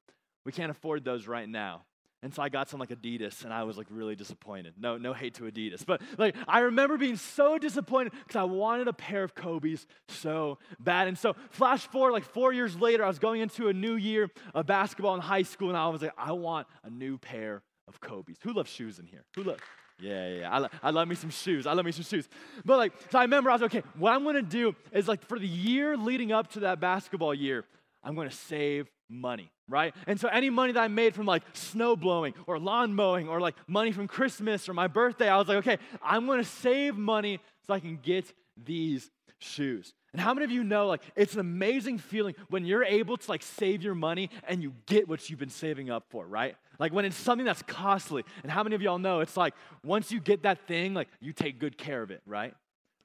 we 0.45 0.53
can't 0.53 0.71
afford 0.71 1.05
those 1.05 1.27
right 1.27 1.49
now. 1.49 1.83
And 2.23 2.35
so 2.35 2.43
I 2.43 2.49
got 2.49 2.69
some 2.69 2.81
like 2.81 2.89
Adidas 2.89 3.45
and 3.45 3.53
I 3.53 3.65
was 3.65 3.77
like 3.77 3.87
really 3.91 4.17
disappointed. 4.17 4.75
No, 4.79 4.97
no 4.97 5.13
hate 5.13 5.35
to 5.35 5.45
Adidas. 5.45 5.85
But 5.87 6.01
like 6.19 6.35
I 6.49 6.61
remember 6.61 6.97
being 6.97 7.17
so 7.17 7.59
disappointed 7.59 8.13
because 8.13 8.37
I 8.37 8.45
wanted 8.45 8.89
a 8.89 8.93
pair 8.93 9.23
of 9.23 9.35
Kobe's 9.35 9.87
so 10.09 10.59
bad. 10.81 11.09
And 11.09 11.17
so 11.17 11.37
flash 11.51 11.87
forward 11.87 12.13
like 12.13 12.25
four 12.25 12.53
years 12.53 12.75
later, 12.81 13.05
I 13.05 13.09
was 13.09 13.19
going 13.19 13.43
into 13.43 13.69
a 13.69 13.73
new 13.73 13.95
year 13.95 14.31
of 14.55 14.67
basketball 14.67 15.15
in 15.15 15.21
high 15.21 15.43
school 15.43 15.69
and 15.69 15.77
I 15.79 15.89
was 15.89 16.03
like, 16.03 16.15
I 16.17 16.33
want 16.33 16.67
a 16.83 16.91
new 16.91 17.19
pair 17.19 17.63
of 17.87 18.01
Kobe's. 18.01 18.39
Who 18.43 18.53
loves 18.53 18.71
shoes 18.71 18.99
in 18.99 19.07
here? 19.07 19.25
Who 19.37 19.45
loves? 19.45 19.63
Yeah, 20.01 20.29
yeah. 20.29 20.51
I, 20.51 20.59
lo- 20.59 20.69
I 20.83 20.91
love 20.91 21.09
me 21.09 21.15
some 21.15 21.31
shoes. 21.31 21.67
I 21.67 21.73
love 21.73 21.85
me 21.85 21.93
some 21.93 22.05
shoes. 22.05 22.29
But 22.65 22.79
like, 22.79 22.93
so 23.11 23.19
I 23.19 23.23
remember 23.23 23.51
I 23.51 23.55
was 23.55 23.63
like, 23.63 23.75
okay, 23.75 23.87
what 23.99 24.13
I'm 24.13 24.25
gonna 24.25 24.43
do 24.43 24.75
is 24.93 25.07
like 25.07 25.23
for 25.27 25.39
the 25.39 25.47
year 25.47 25.97
leading 25.97 26.33
up 26.33 26.53
to 26.53 26.61
that 26.61 26.81
basketball 26.81 27.35
year, 27.35 27.65
I'm 28.03 28.15
gonna 28.15 28.31
save 28.31 28.89
money, 29.09 29.51
right? 29.69 29.95
And 30.07 30.19
so 30.19 30.29
any 30.29 30.51
money 30.51 30.73
that 30.73 30.83
I 30.83 30.89
made 30.89 31.15
from 31.15 31.27
like 31.27 31.43
snow 31.53 31.97
blowing 31.97 32.35
or 32.47 32.59
lawn 32.59 32.95
mowing 32.95 33.29
or 33.29 33.41
like 33.41 33.55
money 33.67 33.93
from 33.93 34.09
Christmas 34.09 34.69
or 34.69 34.75
my 34.75 34.87
birthday, 34.87 35.29
I 35.29 35.37
was 35.37 35.49
like, 35.49 35.59
okay, 35.59 35.79
I'm 36.03 36.27
gonna 36.27 36.45
save 36.45 36.97
money 36.97 37.41
so 37.67 37.75
I 37.75 37.81
can 37.81 37.99
get 38.03 38.33
these 38.57 39.11
shoes. 39.39 39.93
And 40.13 40.21
how 40.21 40.33
many 40.33 40.45
of 40.45 40.51
you 40.51 40.65
know 40.65 40.87
like 40.87 41.03
it's 41.15 41.35
an 41.35 41.41
amazing 41.41 41.99
feeling 41.99 42.35
when 42.49 42.65
you're 42.65 42.85
able 42.85 43.17
to 43.17 43.31
like 43.31 43.43
save 43.43 43.83
your 43.83 43.95
money 43.95 44.31
and 44.49 44.63
you 44.63 44.73
get 44.87 45.09
what 45.09 45.29
you've 45.29 45.39
been 45.39 45.51
saving 45.51 45.91
up 45.91 46.05
for, 46.09 46.27
right? 46.27 46.57
Like 46.79 46.93
when 46.93 47.05
it's 47.05 47.17
something 47.17 47.45
that's 47.45 47.63
costly. 47.63 48.25
And 48.43 48.51
how 48.51 48.63
many 48.63 48.75
of 48.75 48.83
y'all 48.83 48.99
know 48.99 49.21
it's 49.21 49.37
like 49.37 49.55
once 49.85 50.11
you 50.11 50.21
get 50.21 50.43
that 50.43 50.67
thing, 50.67 50.95
like 50.95 51.09
you 51.21 51.33
take 51.33 51.59
good 51.59 51.77
care 51.77 52.03
of 52.03 52.11
it, 52.11 52.23
right? 52.27 52.55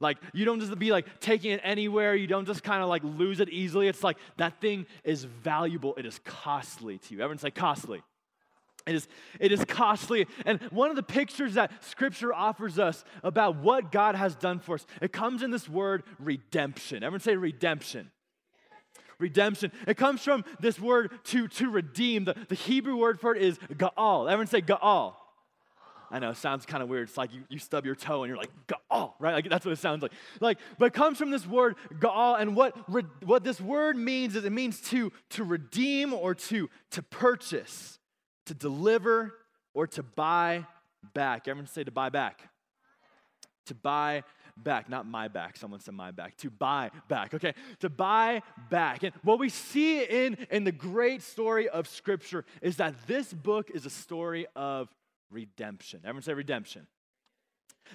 Like, 0.02 0.18
you 0.34 0.44
don't 0.44 0.60
just 0.60 0.78
be 0.78 0.92
like 0.92 1.06
taking 1.20 1.52
it 1.52 1.62
anywhere. 1.64 2.16
You 2.16 2.28
don't 2.28 2.46
just 2.46 2.64
kind 2.64 2.84
of 2.84 2.90
like 2.90 3.04
lose 3.04 3.40
it 3.40 3.50
easily. 3.50 3.88
It's 3.88 4.04
like 4.04 4.18
that 4.38 4.60
thing 4.60 4.86
is 5.04 5.24
valuable. 5.24 5.96
It 5.96 6.06
is 6.06 6.20
costly 6.26 6.98
to 6.98 7.14
you. 7.14 7.22
Everyone 7.22 7.38
say 7.38 7.52
costly. 7.52 8.02
It 8.88 8.96
is, 8.96 9.08
it 9.40 9.52
is 9.52 9.64
costly. 9.66 10.26
And 10.46 10.60
one 10.72 10.90
of 10.90 10.96
the 10.96 11.04
pictures 11.04 11.54
that 11.54 11.72
Scripture 11.84 12.34
offers 12.34 12.80
us 12.80 13.04
about 13.24 13.58
what 13.58 13.92
God 13.92 14.16
has 14.16 14.36
done 14.36 14.60
for 14.60 14.76
us, 14.76 14.86
it 15.02 15.14
comes 15.14 15.44
in 15.44 15.52
this 15.52 15.70
word 15.70 16.04
redemption. 16.20 17.04
Everyone 17.04 17.22
say 17.22 17.36
redemption. 17.36 18.10
Redemption. 19.20 19.72
It 19.86 19.98
comes 19.98 20.24
from 20.24 20.44
this 20.60 20.80
word 20.80 21.12
to, 21.26 21.48
to 21.48 21.70
redeem. 21.70 22.26
The, 22.26 22.36
the 22.50 22.56
Hebrew 22.56 22.98
word 22.98 23.20
for 23.20 23.36
it 23.36 23.44
is 23.44 23.60
ga'al. 23.76 24.26
Everyone 24.28 24.48
say 24.48 24.62
ga'al. 24.62 25.14
I 26.12 26.20
know, 26.20 26.32
it 26.32 26.38
sounds 26.38 26.66
kind 26.66 26.84
of 26.84 26.90
weird. 26.90 27.08
It's 27.08 27.18
like 27.18 27.34
you, 27.34 27.44
you 27.50 27.58
stub 27.58 27.86
your 27.86 27.96
toe 27.96 28.24
and 28.24 28.30
you're 28.30 28.38
like, 28.38 28.52
Ga'al, 28.68 29.14
right? 29.20 29.34
Like 29.34 29.50
that's 29.50 29.66
what 29.66 29.72
it 29.72 29.80
sounds 29.80 30.02
like. 30.02 30.12
Like, 30.42 30.58
but 30.78 30.94
comes 30.94 31.18
from 31.18 31.32
this 31.32 31.48
word 31.48 31.76
Ga'al, 32.00 32.40
and 32.40 32.56
what, 32.56 32.76
re, 32.92 33.04
what 33.24 33.44
this 33.44 33.62
word 33.62 33.96
means 33.96 34.36
is 34.36 34.44
it 34.44 34.52
means 34.52 34.82
to, 34.90 35.12
to 35.32 35.44
redeem 35.44 36.14
or 36.14 36.36
to, 36.36 36.70
to 36.92 37.02
purchase, 37.02 37.98
to 38.46 38.54
deliver, 38.54 39.34
or 39.74 39.88
to 39.88 40.04
buy 40.04 40.66
back. 41.14 41.48
Everyone 41.48 41.68
say 41.68 41.84
to 41.84 41.92
buy 41.92 42.10
back. 42.10 42.42
To 43.68 43.76
buy 43.76 44.24
back, 44.58 44.90
not 44.90 45.08
my 45.08 45.28
back. 45.28 45.56
Someone 45.56 45.80
said 45.80 45.94
my 45.94 46.12
back. 46.12 46.36
To 46.38 46.50
buy 46.50 46.92
back, 47.08 47.34
okay? 47.34 47.54
To 47.80 47.90
buy 47.90 48.42
back. 48.70 49.04
And 49.04 49.14
what 49.24 49.40
we 49.40 49.50
see 49.50 50.04
in, 50.04 50.38
in 50.50 50.64
the 50.64 50.72
great 50.72 51.22
story 51.22 51.70
of 51.70 51.88
Scripture 51.88 52.44
is 52.62 52.78
that 52.78 53.08
this 53.08 53.32
book 53.32 53.70
is 53.74 53.86
a 53.86 53.90
story 53.90 54.46
of 54.56 54.90
redemption. 55.32 56.02
Everyone 56.04 56.24
say 56.24 56.34
redemption. 56.34 56.88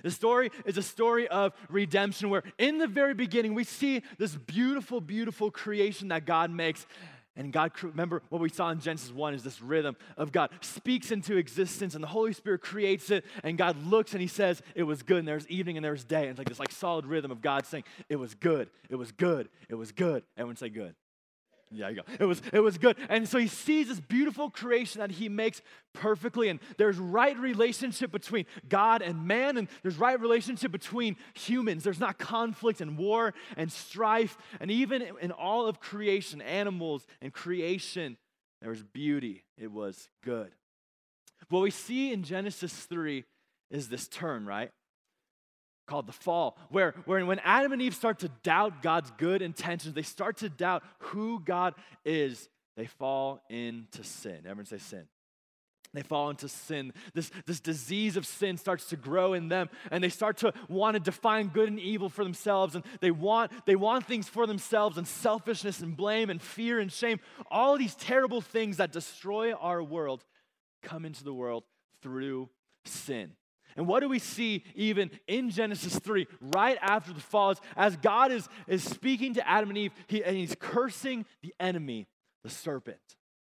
The 0.03 0.11
story 0.11 0.51
is 0.65 0.77
a 0.77 0.83
story 0.83 1.29
of 1.29 1.53
redemption 1.69 2.29
where, 2.31 2.43
in 2.59 2.79
the 2.79 2.87
very 2.87 3.15
beginning, 3.15 3.55
we 3.55 3.65
see 3.65 4.03
this 4.19 4.35
beautiful, 4.35 5.01
beautiful 5.01 5.51
creation 5.51 6.09
that 6.09 6.27
God 6.27 6.51
makes. 6.51 6.87
And 7.39 7.53
God, 7.53 7.73
remember 7.83 8.23
what 8.31 8.41
we 8.41 8.49
saw 8.49 8.71
in 8.71 8.81
Genesis 8.81 9.13
1 9.13 9.35
is 9.35 9.43
this 9.43 9.61
rhythm 9.61 9.97
of 10.17 10.33
God 10.33 10.51
speaks 10.63 11.11
into 11.11 11.37
existence 11.37 11.95
and 11.95 12.03
the 12.03 12.09
Holy 12.09 12.33
Spirit 12.33 12.63
creates 12.63 13.11
it. 13.11 13.27
And 13.45 13.59
God 13.59 13.87
looks 13.87 14.13
and 14.13 14.23
He 14.23 14.27
says, 14.27 14.63
It 14.75 14.85
was 14.85 15.03
good. 15.03 15.19
And 15.19 15.29
there's 15.29 15.47
evening 15.49 15.77
and 15.77 15.85
there's 15.85 16.05
day. 16.05 16.23
And 16.23 16.31
it's 16.31 16.39
like 16.39 16.49
this 16.49 16.59
like 16.59 16.73
solid 16.73 17.05
rhythm 17.05 17.31
of 17.31 17.43
God 17.43 17.67
saying, 17.67 17.85
It 18.09 18.17
was 18.17 18.35
good. 18.35 18.71
It 18.89 18.97
was 18.97 19.13
good. 19.13 19.49
It 19.69 19.75
was 19.75 19.93
good. 19.93 20.25
Everyone 20.37 20.57
say 20.57 20.71
good. 20.71 20.95
Yeah, 21.71 21.89
you 21.89 21.97
go. 21.97 22.03
It 22.21 22.25
was, 22.25 22.41
it 22.53 22.61
was 22.61 22.79
good. 22.79 22.97
And 23.09 23.29
so 23.29 23.39
he 23.39 23.49
sees 23.49 23.89
this 23.89 23.99
beautiful 23.99 24.51
creation 24.51 25.01
that 25.01 25.11
he 25.11 25.29
makes 25.29 25.63
perfectly. 25.93 26.49
And 26.49 26.61
there's 26.79 26.97
right 26.97 27.37
relationship 27.37 28.13
between 28.13 28.47
God 28.69 29.03
and 29.03 29.27
man, 29.27 29.57
and 29.57 29.67
there's 29.83 29.97
right 29.97 30.19
relationship 30.19 30.71
between 30.71 31.17
humans. 31.35 31.83
There's 31.83 31.99
not 31.99 32.19
conflict 32.19 32.81
and 32.81 32.97
war 32.97 33.35
and 33.57 33.71
strife. 33.71 34.39
And 34.61 34.71
even 34.71 35.03
in 35.21 35.33
all 35.33 35.67
of 35.67 35.81
creation, 35.81 36.41
animals 36.41 37.05
and 37.21 37.33
creation, 37.33 38.17
there 38.61 38.71
was 38.71 38.85
beauty. 38.85 39.45
It 39.59 39.73
was 39.73 40.09
good. 40.23 40.53
What 41.49 41.61
we 41.63 41.71
see 41.71 42.13
in 42.13 42.23
Genesis 42.23 42.73
3 42.73 43.25
is 43.71 43.89
this 43.89 44.07
turn, 44.09 44.47
right? 44.47 44.71
Called 45.87 46.07
the 46.07 46.13
fall, 46.13 46.59
where, 46.71 46.95
where 47.05 47.25
when 47.25 47.39
Adam 47.41 47.73
and 47.73 47.81
Eve 47.81 47.95
start 47.95 48.19
to 48.21 48.29
doubt 48.43 48.83
God's 48.83 49.11
good 49.19 49.43
intentions, 49.43 49.95
they 49.95 50.03
start 50.03 50.39
to 50.39 50.49
doubt 50.49 50.83
who 50.99 51.41
God 51.41 51.75
is, 52.05 52.49
they 52.77 52.87
fall 52.87 53.43
into 53.49 54.05
sin. 54.05 54.41
Everyone 54.45 54.67
say 54.67 54.79
sin. 54.79 55.07
They 55.95 56.03
fall 56.03 56.29
into 56.29 56.49
sin. 56.49 56.93
This, 57.15 57.31
this 57.47 57.61
disease 57.61 58.17
of 58.19 58.27
sin 58.27 58.59
starts 58.59 58.87
to 58.87 58.97
grow 58.97 59.33
in 59.33 59.49
them, 59.49 59.71
and 59.91 60.05
they 60.05 60.09
start 60.11 60.37
to 60.39 60.53
want 60.69 60.95
to 60.95 61.01
define 61.01 61.49
good 61.49 61.71
and 61.71 61.81
evil 61.81 62.09
for 62.09 62.23
themselves, 62.23 62.75
and 62.75 62.85
they 63.01 63.11
want, 63.11 63.51
they 63.65 63.77
want 63.77 64.05
things 64.05 64.29
for 64.29 64.47
themselves, 64.47 64.99
and 64.99 65.07
selfishness 65.07 65.81
and 65.81 65.97
blame 65.97 66.29
and 66.29 66.43
fear 66.43 66.81
and 66.81 66.93
shame. 66.93 67.19
All 67.51 67.79
these 67.79 67.95
terrible 67.95 68.43
things 68.43 68.77
that 68.77 68.93
destroy 68.93 69.53
our 69.55 69.83
world 69.83 70.25
come 70.83 71.07
into 71.07 71.25
the 71.25 71.33
world 71.33 71.65
through 72.03 72.51
sin. 72.85 73.33
And 73.77 73.87
what 73.87 74.01
do 74.01 74.09
we 74.09 74.19
see 74.19 74.65
even 74.75 75.11
in 75.27 75.51
Genesis 75.51 75.99
3, 75.99 76.27
right 76.41 76.79
after 76.81 77.13
the 77.13 77.21
fall, 77.21 77.51
is 77.51 77.61
as 77.77 77.97
God 77.97 78.33
is, 78.33 78.49
is 78.67 78.83
speaking 78.83 79.35
to 79.35 79.49
Adam 79.49 79.69
and 79.69 79.79
Eve, 79.79 79.93
he, 80.07 80.25
and 80.25 80.37
he's 80.37 80.57
cursing 80.59 81.27
the 81.43 81.55
enemy, 81.61 82.07
the 82.43 82.49
serpent, 82.49 82.99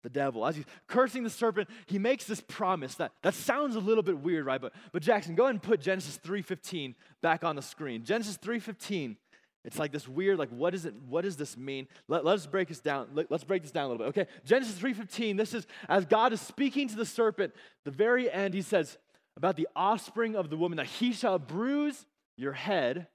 the 0.03 0.09
devil. 0.09 0.45
As 0.45 0.57
he's 0.57 0.65
cursing 0.89 1.23
the 1.23 1.31
serpent, 1.31 1.69
he 1.87 1.99
makes 1.99 2.25
this 2.25 2.41
promise 2.41 2.97
that, 2.97 3.13
that 3.23 3.35
sounds 3.35 3.77
a 3.77 3.81
little 3.81 4.03
bit 4.03 4.19
weird, 4.19 4.45
right? 4.45 4.61
But, 4.61 4.73
but 4.93 5.03
Jackson, 5.03 5.37
go 5.37 5.45
ahead 5.45 5.55
and 5.55 5.63
put 5.63 5.81
Genesis 5.81 6.19
3.15 6.25 6.95
back 7.23 7.45
on 7.45 7.55
the 7.55 7.63
screen. 7.63 8.05
Genesis 8.05 8.37
3.15, 8.39 9.17
it's 9.65 9.79
like 9.79 9.93
this 9.93 10.09
weird, 10.09 10.39
like, 10.39 10.51
what, 10.51 10.75
is 10.75 10.85
it, 10.85 10.95
what 11.09 11.23
does 11.23 11.37
this 11.37 11.57
mean? 11.57 11.87
Let, 12.09 12.25
let's 12.25 12.47
break 12.47 12.69
this 12.69 12.81
down. 12.81 13.09
Let, 13.15 13.31
let's 13.31 13.45
break 13.45 13.63
this 13.63 13.71
down 13.71 13.85
a 13.85 13.89
little 13.89 14.07
bit. 14.07 14.19
Okay, 14.19 14.31
Genesis 14.45 14.79
3.15, 14.81 15.37
this 15.37 15.55
is 15.55 15.67
as 15.89 16.07
God 16.07 16.33
is 16.33 16.41
speaking 16.41 16.89
to 16.89 16.97
the 16.97 17.07
serpent, 17.07 17.55
the 17.85 17.91
very 17.93 18.31
end, 18.31 18.55
he 18.55 18.63
says, 18.63 18.99
about 19.39 19.55
the 19.57 19.69
offspring 19.77 20.35
of 20.35 20.51
the 20.51 20.57
woman, 20.57 20.77
that 20.77 20.87
he 20.87 21.13
shall 21.13 21.39
bruise 21.39 22.07
your 22.37 22.53
head 22.53 23.07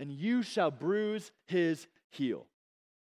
and 0.00 0.10
you 0.10 0.42
shall 0.42 0.72
bruise 0.72 1.30
his 1.46 1.86
heel. 2.10 2.46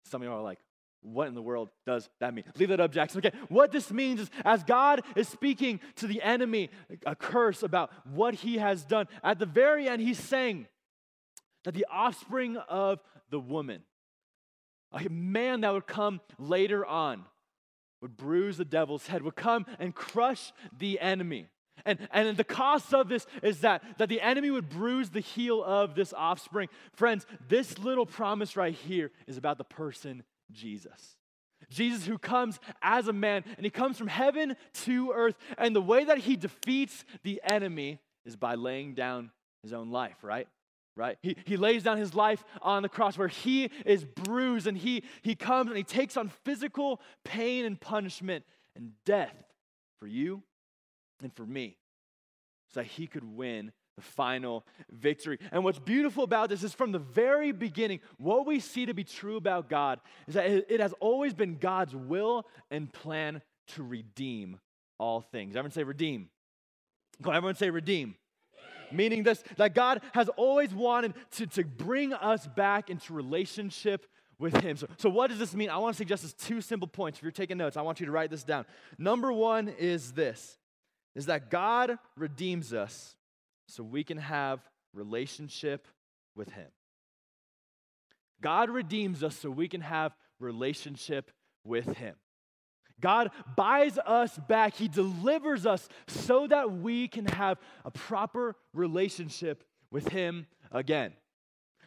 Some 0.04 0.20
of 0.20 0.26
you 0.26 0.34
are 0.34 0.42
like, 0.42 0.58
what 1.00 1.28
in 1.28 1.34
the 1.34 1.42
world 1.42 1.68
does 1.86 2.10
that 2.18 2.34
mean? 2.34 2.42
Leave 2.56 2.70
that 2.70 2.80
up, 2.80 2.90
Jackson. 2.90 3.18
Okay, 3.18 3.30
what 3.48 3.70
this 3.70 3.92
means 3.92 4.20
is 4.20 4.30
as 4.44 4.64
God 4.64 5.02
is 5.14 5.28
speaking 5.28 5.78
to 5.96 6.08
the 6.08 6.20
enemy 6.20 6.70
a 7.06 7.14
curse 7.14 7.62
about 7.62 7.92
what 8.12 8.34
he 8.34 8.58
has 8.58 8.84
done, 8.84 9.06
at 9.22 9.38
the 9.38 9.46
very 9.46 9.88
end, 9.88 10.02
he's 10.02 10.18
saying 10.18 10.66
that 11.64 11.74
the 11.74 11.86
offspring 11.88 12.56
of 12.56 12.98
the 13.30 13.38
woman, 13.38 13.82
a 14.92 15.08
man 15.08 15.60
that 15.60 15.72
would 15.72 15.86
come 15.86 16.20
later 16.40 16.84
on, 16.84 17.24
would 18.00 18.16
bruise 18.16 18.56
the 18.56 18.64
devil's 18.64 19.06
head, 19.06 19.22
would 19.22 19.36
come 19.36 19.64
and 19.78 19.94
crush 19.94 20.52
the 20.76 20.98
enemy. 20.98 21.46
And, 21.84 21.98
and 22.12 22.36
the 22.36 22.44
cost 22.44 22.92
of 22.94 23.08
this 23.08 23.26
is 23.42 23.60
that, 23.60 23.82
that 23.98 24.08
the 24.08 24.20
enemy 24.20 24.50
would 24.50 24.68
bruise 24.68 25.10
the 25.10 25.20
heel 25.20 25.62
of 25.62 25.94
this 25.94 26.12
offspring. 26.12 26.68
Friends, 26.92 27.26
this 27.48 27.78
little 27.78 28.06
promise 28.06 28.56
right 28.56 28.74
here 28.74 29.10
is 29.26 29.36
about 29.36 29.58
the 29.58 29.64
person 29.64 30.22
Jesus. 30.52 31.16
Jesus, 31.70 32.06
who 32.06 32.18
comes 32.18 32.58
as 32.82 33.08
a 33.08 33.12
man, 33.12 33.44
and 33.56 33.64
he 33.64 33.70
comes 33.70 33.98
from 33.98 34.06
heaven 34.06 34.56
to 34.84 35.12
earth. 35.12 35.36
And 35.58 35.74
the 35.74 35.82
way 35.82 36.04
that 36.04 36.18
he 36.18 36.36
defeats 36.36 37.04
the 37.22 37.40
enemy 37.44 38.00
is 38.24 38.36
by 38.36 38.54
laying 38.54 38.94
down 38.94 39.30
his 39.62 39.72
own 39.72 39.90
life, 39.90 40.16
right? 40.22 40.48
Right? 40.96 41.16
He, 41.22 41.36
he 41.44 41.56
lays 41.56 41.82
down 41.84 41.98
his 41.98 42.14
life 42.14 42.44
on 42.60 42.82
the 42.82 42.88
cross 42.88 43.16
where 43.16 43.28
he 43.28 43.70
is 43.84 44.04
bruised 44.04 44.66
and 44.66 44.76
he, 44.76 45.04
he 45.22 45.34
comes 45.34 45.68
and 45.68 45.76
he 45.76 45.84
takes 45.84 46.16
on 46.16 46.28
physical 46.44 47.00
pain 47.24 47.64
and 47.64 47.80
punishment 47.80 48.44
and 48.74 48.92
death 49.04 49.34
for 50.00 50.06
you 50.06 50.42
and 51.22 51.34
for 51.34 51.46
me 51.46 51.76
so 52.72 52.80
that 52.80 52.86
he 52.86 53.06
could 53.06 53.24
win 53.24 53.72
the 53.96 54.02
final 54.02 54.64
victory. 54.90 55.38
And 55.50 55.64
what's 55.64 55.78
beautiful 55.78 56.22
about 56.22 56.48
this 56.48 56.62
is 56.62 56.72
from 56.72 56.92
the 56.92 56.98
very 56.98 57.52
beginning, 57.52 58.00
what 58.16 58.46
we 58.46 58.60
see 58.60 58.86
to 58.86 58.94
be 58.94 59.04
true 59.04 59.36
about 59.36 59.68
God 59.68 60.00
is 60.26 60.34
that 60.34 60.46
it 60.46 60.80
has 60.80 60.94
always 61.00 61.34
been 61.34 61.56
God's 61.56 61.96
will 61.96 62.46
and 62.70 62.92
plan 62.92 63.42
to 63.68 63.82
redeem 63.82 64.60
all 64.98 65.20
things. 65.20 65.56
Everyone 65.56 65.72
say 65.72 65.82
redeem. 65.82 66.28
Go 67.20 67.30
everyone 67.32 67.56
say 67.56 67.70
redeem. 67.70 68.14
Meaning 68.92 69.22
this, 69.22 69.42
that 69.56 69.74
God 69.74 70.00
has 70.12 70.28
always 70.30 70.72
wanted 70.72 71.14
to, 71.32 71.46
to 71.48 71.64
bring 71.64 72.14
us 72.14 72.46
back 72.46 72.88
into 72.88 73.12
relationship 73.12 74.06
with 74.38 74.56
Him. 74.62 74.76
So, 74.76 74.86
so, 74.96 75.10
what 75.10 75.28
does 75.28 75.38
this 75.38 75.54
mean? 75.54 75.68
I 75.68 75.76
want 75.78 75.94
to 75.94 75.98
suggest 75.98 76.22
this 76.22 76.32
two 76.32 76.60
simple 76.60 76.88
points. 76.88 77.18
If 77.18 77.22
you're 77.22 77.32
taking 77.32 77.58
notes, 77.58 77.76
I 77.76 77.82
want 77.82 78.00
you 78.00 78.06
to 78.06 78.12
write 78.12 78.30
this 78.30 78.44
down. 78.44 78.64
Number 78.96 79.32
one 79.32 79.68
is 79.68 80.12
this 80.12 80.56
is 81.18 81.26
that 81.26 81.50
God 81.50 81.98
redeems 82.16 82.72
us 82.72 83.16
so 83.66 83.82
we 83.82 84.04
can 84.04 84.18
have 84.18 84.60
relationship 84.94 85.88
with 86.36 86.48
Him. 86.52 86.68
God 88.40 88.70
redeems 88.70 89.24
us 89.24 89.34
so 89.34 89.50
we 89.50 89.66
can 89.66 89.80
have 89.80 90.14
relationship 90.38 91.32
with 91.64 91.96
Him. 91.96 92.14
God 93.00 93.32
buys 93.56 93.98
us 93.98 94.38
back. 94.48 94.76
He 94.76 94.86
delivers 94.86 95.66
us 95.66 95.88
so 96.06 96.46
that 96.46 96.70
we 96.70 97.08
can 97.08 97.26
have 97.26 97.58
a 97.84 97.90
proper 97.90 98.54
relationship 98.72 99.64
with 99.90 100.06
Him 100.10 100.46
again. 100.70 101.14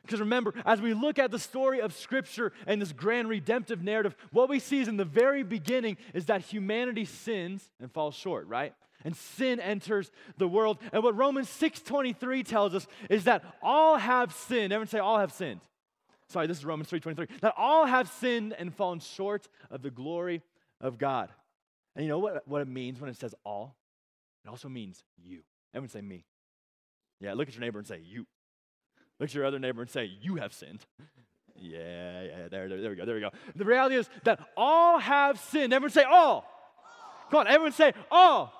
Because 0.01 0.19
remember, 0.19 0.53
as 0.65 0.81
we 0.81 0.93
look 0.93 1.17
at 1.19 1.31
the 1.31 1.39
story 1.39 1.79
of 1.79 1.93
Scripture 1.93 2.51
and 2.67 2.81
this 2.81 2.91
grand 2.91 3.29
redemptive 3.29 3.81
narrative, 3.81 4.13
what 4.33 4.49
we 4.49 4.59
see 4.59 4.81
is 4.81 4.89
in 4.89 4.97
the 4.97 5.05
very 5.05 5.43
beginning 5.43 5.95
is 6.13 6.25
that 6.25 6.41
humanity 6.41 7.05
sins 7.05 7.69
and 7.79 7.89
falls 7.89 8.15
short, 8.15 8.45
right? 8.47 8.73
And 9.03 9.15
sin 9.15 9.59
enters 9.59 10.11
the 10.37 10.47
world. 10.47 10.77
And 10.91 11.03
what 11.03 11.17
Romans 11.17 11.47
6.23 11.47 12.45
tells 12.45 12.75
us 12.75 12.87
is 13.09 13.23
that 13.25 13.43
all 13.61 13.97
have 13.97 14.33
sinned. 14.33 14.73
Everyone 14.73 14.87
say 14.87 14.99
all 14.99 15.19
have 15.19 15.33
sinned. 15.33 15.61
Sorry, 16.27 16.47
this 16.47 16.57
is 16.57 16.65
Romans 16.65 16.89
3.23. 16.89 17.27
That 17.41 17.53
all 17.57 17.85
have 17.85 18.09
sinned 18.09 18.53
and 18.57 18.73
fallen 18.73 18.99
short 18.99 19.47
of 19.69 19.81
the 19.81 19.91
glory 19.91 20.41
of 20.79 20.97
God. 20.97 21.29
And 21.95 22.05
you 22.05 22.09
know 22.09 22.19
what, 22.19 22.47
what 22.47 22.61
it 22.61 22.67
means 22.67 23.01
when 23.01 23.09
it 23.09 23.17
says 23.17 23.35
all? 23.43 23.75
It 24.45 24.49
also 24.49 24.69
means 24.69 25.03
you. 25.17 25.41
Everyone 25.73 25.89
say 25.89 26.01
me. 26.01 26.25
Yeah, 27.19 27.33
look 27.33 27.47
at 27.47 27.53
your 27.53 27.61
neighbor 27.61 27.79
and 27.79 27.87
say 27.87 28.01
you. 28.03 28.25
Look 29.19 29.29
at 29.29 29.35
your 29.35 29.45
other 29.45 29.59
neighbor 29.59 29.81
and 29.81 29.89
say, 29.89 30.09
You 30.21 30.35
have 30.37 30.53
sinned. 30.53 30.85
Yeah, 31.55 32.23
yeah, 32.23 32.47
there, 32.49 32.67
there, 32.67 32.81
there 32.81 32.89
we 32.89 32.95
go, 32.95 33.05
there 33.05 33.15
we 33.15 33.21
go. 33.21 33.29
The 33.55 33.65
reality 33.65 33.95
is 33.95 34.09
that 34.23 34.39
all 34.57 34.97
have 34.97 35.39
sinned. 35.39 35.73
Everyone 35.73 35.91
say, 35.91 36.03
All. 36.03 36.15
all. 36.15 36.45
Come 37.29 37.41
on, 37.41 37.47
everyone 37.47 37.73
say, 37.73 37.93
All. 38.09 38.51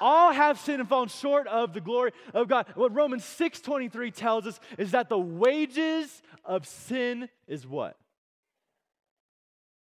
All 0.00 0.32
have 0.32 0.58
sinned 0.58 0.80
and 0.80 0.88
fallen 0.88 1.08
short 1.08 1.46
of 1.46 1.72
the 1.72 1.80
glory 1.80 2.12
of 2.34 2.48
God. 2.48 2.66
What 2.74 2.94
Romans 2.94 3.24
6:23 3.24 4.10
tells 4.10 4.46
us 4.46 4.60
is 4.76 4.92
that 4.92 5.08
the 5.08 5.18
wages 5.18 6.22
of 6.44 6.66
sin 6.66 7.28
is 7.46 7.66
what? 7.66 7.96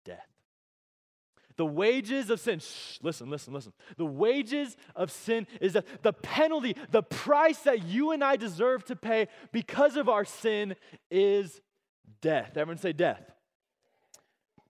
Death. 0.06 0.28
The 1.58 1.66
wages 1.66 2.30
of 2.30 2.40
sin, 2.40 2.60
shh, 2.60 3.00
listen, 3.02 3.30
listen, 3.30 3.54
listen. 3.54 3.74
The 3.98 4.06
wages 4.06 4.78
of 4.96 5.12
sin 5.12 5.48
is 5.60 5.74
that 5.74 5.86
the 6.04 6.14
penalty, 6.14 6.76
the 6.92 7.04
price 7.04 7.60
that 7.60 7.84
you 7.84 8.12
and 8.12 8.24
I 8.24 8.36
deserve 8.36 8.86
to 8.86 8.96
pay 8.96 9.28
because 9.52 9.96
of 9.98 10.10
our 10.10 10.26
sin 10.26 10.76
is 11.10 11.62
death. 12.22 12.58
Everyone 12.58 12.78
say 12.78 12.94
death. 12.94 13.32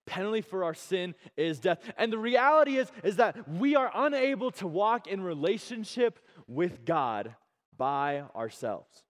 Penalty 0.05 0.41
for 0.41 0.63
our 0.63 0.73
sin 0.73 1.15
is 1.37 1.59
death. 1.59 1.79
And 1.97 2.11
the 2.11 2.17
reality 2.17 2.77
is, 2.77 2.91
is 3.03 3.17
that 3.17 3.47
we 3.47 3.75
are 3.75 3.91
unable 3.93 4.51
to 4.51 4.67
walk 4.67 5.07
in 5.07 5.21
relationship 5.21 6.19
with 6.47 6.85
God 6.85 7.35
by 7.77 8.23
ourselves. 8.35 9.03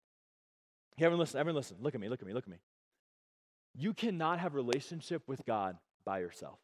Hey, 0.98 1.06
everyone 1.06 1.22
listen, 1.22 1.40
everyone 1.40 1.58
listen. 1.58 1.78
Look 1.80 1.96
at 1.96 2.02
me, 2.02 2.10
look 2.10 2.22
at 2.22 2.28
me, 2.28 2.34
look 2.34 2.44
at 2.44 2.52
me. 2.52 2.60
You 3.74 3.94
cannot 3.94 4.40
have 4.40 4.54
relationship 4.54 5.24
with 5.28 5.46
God 5.46 5.78
by 6.06 6.20
yourself. 6.20 6.60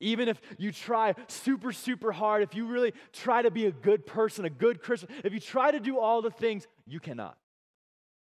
Even 0.00 0.28
if 0.28 0.40
you 0.58 0.72
try 0.72 1.14
super, 1.26 1.72
super 1.72 2.12
hard, 2.12 2.42
if 2.42 2.54
you 2.54 2.66
really 2.66 2.92
try 3.12 3.42
to 3.42 3.50
be 3.50 3.66
a 3.66 3.72
good 3.72 4.06
person, 4.06 4.44
a 4.44 4.50
good 4.50 4.80
Christian, 4.80 5.08
if 5.24 5.34
you 5.34 5.40
try 5.40 5.70
to 5.70 5.80
do 5.80 5.98
all 5.98 6.22
the 6.22 6.30
things, 6.30 6.66
you 6.86 7.00
cannot. 7.00 7.36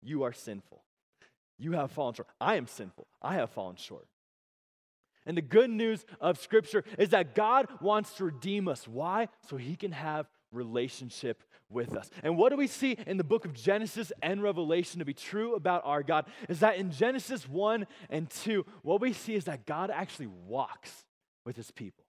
You 0.03 0.23
are 0.23 0.33
sinful. 0.33 0.83
You 1.59 1.73
have 1.73 1.91
fallen 1.91 2.15
short. 2.15 2.29
I 2.41 2.57
am 2.57 2.67
sinful. 2.67 3.07
I 3.21 3.35
have 3.35 3.51
fallen 3.51 3.77
short. 3.77 4.07
And 5.27 5.37
the 5.37 5.43
good 5.43 5.71
news 5.71 6.05
of 6.21 6.39
Scripture 6.39 6.85
is 6.99 7.11
that 7.11 7.35
God 7.35 7.67
wants 7.81 8.15
to 8.15 8.25
redeem 8.25 8.69
us. 8.69 8.87
Why? 8.87 9.29
So 9.49 9.57
He 9.57 9.77
can 9.77 9.93
have 9.93 10.27
relationship 10.53 11.43
with 11.69 11.95
us. 11.97 12.11
And 12.23 12.37
what 12.37 12.51
do 12.51 12.57
we 12.57 12.67
see 12.67 12.97
in 13.07 13.17
the 13.17 13.25
book 13.25 13.45
of 13.45 13.53
Genesis 13.53 14.13
and 14.23 14.43
Revelation 14.43 15.01
to 15.01 15.05
be 15.05 15.15
true 15.15 15.55
about 15.55 15.83
our 15.85 16.03
God? 16.03 16.27
Is 16.49 16.61
that 16.61 16.77
in 16.77 16.91
Genesis 16.91 17.49
1 17.49 17.87
and 18.11 18.31
2, 18.31 18.65
what 18.83 19.01
we 19.01 19.13
see 19.13 19.35
is 19.35 19.45
that 19.45 19.67
God 19.67 19.91
actually 19.91 20.29
walks 20.47 21.05
with 21.45 21.57
his 21.57 21.71
people. 21.71 22.05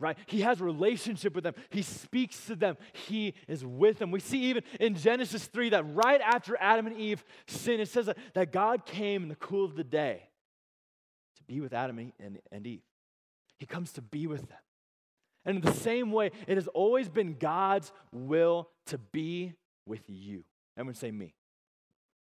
Right? 0.00 0.18
He 0.26 0.40
has 0.40 0.60
relationship 0.60 1.32
with 1.32 1.44
them. 1.44 1.54
He 1.70 1.82
speaks 1.82 2.46
to 2.46 2.56
them. 2.56 2.76
He 2.92 3.34
is 3.46 3.64
with 3.64 4.00
them. 4.00 4.10
We 4.10 4.18
see 4.18 4.42
even 4.46 4.64
in 4.80 4.96
Genesis 4.96 5.46
3 5.46 5.70
that 5.70 5.94
right 5.94 6.20
after 6.20 6.56
Adam 6.58 6.88
and 6.88 6.96
Eve 6.96 7.24
sinned, 7.46 7.80
it 7.80 7.88
says 7.88 8.06
that, 8.06 8.18
that 8.34 8.50
God 8.50 8.84
came 8.84 9.22
in 9.22 9.28
the 9.28 9.36
cool 9.36 9.64
of 9.64 9.76
the 9.76 9.84
day 9.84 10.24
be 11.52 11.60
with 11.60 11.72
Adam 11.72 12.12
and, 12.18 12.38
and 12.50 12.66
Eve. 12.66 12.82
He 13.58 13.66
comes 13.66 13.92
to 13.92 14.02
be 14.02 14.26
with 14.26 14.48
them. 14.48 14.58
And 15.44 15.56
in 15.56 15.62
the 15.62 15.72
same 15.72 16.12
way, 16.12 16.30
it 16.46 16.56
has 16.56 16.66
always 16.68 17.08
been 17.08 17.34
God's 17.38 17.92
will 18.12 18.68
to 18.86 18.98
be 18.98 19.54
with 19.86 20.02
you. 20.08 20.44
Everyone 20.76 20.94
say 20.94 21.10
me. 21.10 21.34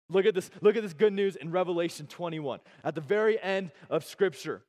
Look 0.10 0.26
at 0.26 0.36
this, 0.36 0.50
look 0.60 0.76
at 0.76 0.84
this 0.84 0.94
good 0.94 1.14
news 1.14 1.38
in 1.38 1.52
Revelation 1.52 2.08
21. 2.08 2.60
At 2.84 2.96
the 2.96 3.02
very 3.02 3.42
end 3.42 3.72
of 3.90 4.04
Scripture, 4.04 4.64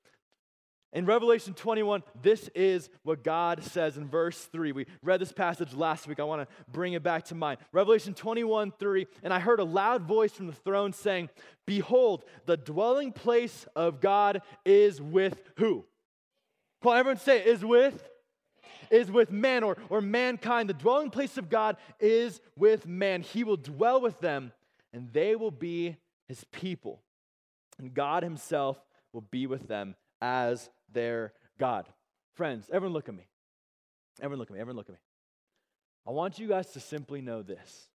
in 0.92 1.06
Revelation 1.06 1.54
21, 1.54 2.02
this 2.20 2.50
is 2.54 2.90
what 3.02 3.24
God 3.24 3.64
says 3.64 3.96
in 3.96 4.08
verse 4.08 4.38
3. 4.52 4.72
We 4.72 4.86
read 5.02 5.20
this 5.20 5.32
passage 5.32 5.72
last 5.72 6.06
week. 6.06 6.20
I 6.20 6.24
want 6.24 6.46
to 6.46 6.54
bring 6.70 6.92
it 6.92 7.02
back 7.02 7.24
to 7.26 7.34
mind. 7.34 7.60
Revelation 7.72 8.12
21, 8.12 8.72
3. 8.78 9.06
And 9.22 9.32
I 9.32 9.38
heard 9.38 9.58
a 9.58 9.64
loud 9.64 10.02
voice 10.02 10.32
from 10.32 10.48
the 10.48 10.52
throne 10.52 10.92
saying, 10.92 11.30
Behold, 11.66 12.24
the 12.44 12.58
dwelling 12.58 13.12
place 13.12 13.66
of 13.74 14.00
God 14.00 14.42
is 14.66 15.00
with 15.00 15.40
who? 15.56 15.86
Come 16.82 16.92
on, 16.92 16.98
everyone 16.98 17.18
say, 17.18 17.42
is 17.42 17.64
with? 17.64 18.10
Is 18.90 19.10
with 19.10 19.30
man 19.30 19.62
or, 19.64 19.78
or 19.88 20.02
mankind. 20.02 20.68
The 20.68 20.74
dwelling 20.74 21.08
place 21.08 21.38
of 21.38 21.48
God 21.48 21.78
is 22.00 22.42
with 22.54 22.86
man. 22.86 23.22
He 23.22 23.44
will 23.44 23.56
dwell 23.56 24.02
with 24.02 24.20
them, 24.20 24.52
and 24.92 25.10
they 25.14 25.36
will 25.36 25.50
be 25.50 25.96
his 26.28 26.44
people. 26.52 27.00
And 27.78 27.94
God 27.94 28.22
himself 28.22 28.76
will 29.14 29.22
be 29.22 29.46
with 29.46 29.68
them 29.68 29.94
as 30.22 30.70
their 30.92 31.32
God. 31.58 31.86
Friends, 32.34 32.70
everyone 32.72 32.94
look 32.94 33.08
at 33.08 33.14
me. 33.14 33.26
Everyone 34.20 34.38
look 34.38 34.50
at 34.50 34.54
me. 34.54 34.60
Everyone 34.60 34.76
look 34.76 34.88
at 34.88 34.94
me. 34.94 35.00
I 36.06 36.12
want 36.12 36.38
you 36.38 36.48
guys 36.48 36.68
to 36.72 36.80
simply 36.80 37.20
know 37.20 37.42
this 37.42 37.88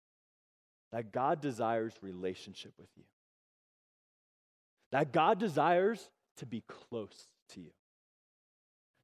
that 0.91 1.11
God 1.11 1.41
desires 1.41 1.93
relationship 2.01 2.73
with 2.77 2.89
you. 2.95 3.03
That 4.91 5.11
God 5.11 5.39
desires 5.39 6.09
to 6.38 6.45
be 6.45 6.63
close 6.67 7.27
to 7.49 7.59
you. 7.59 7.71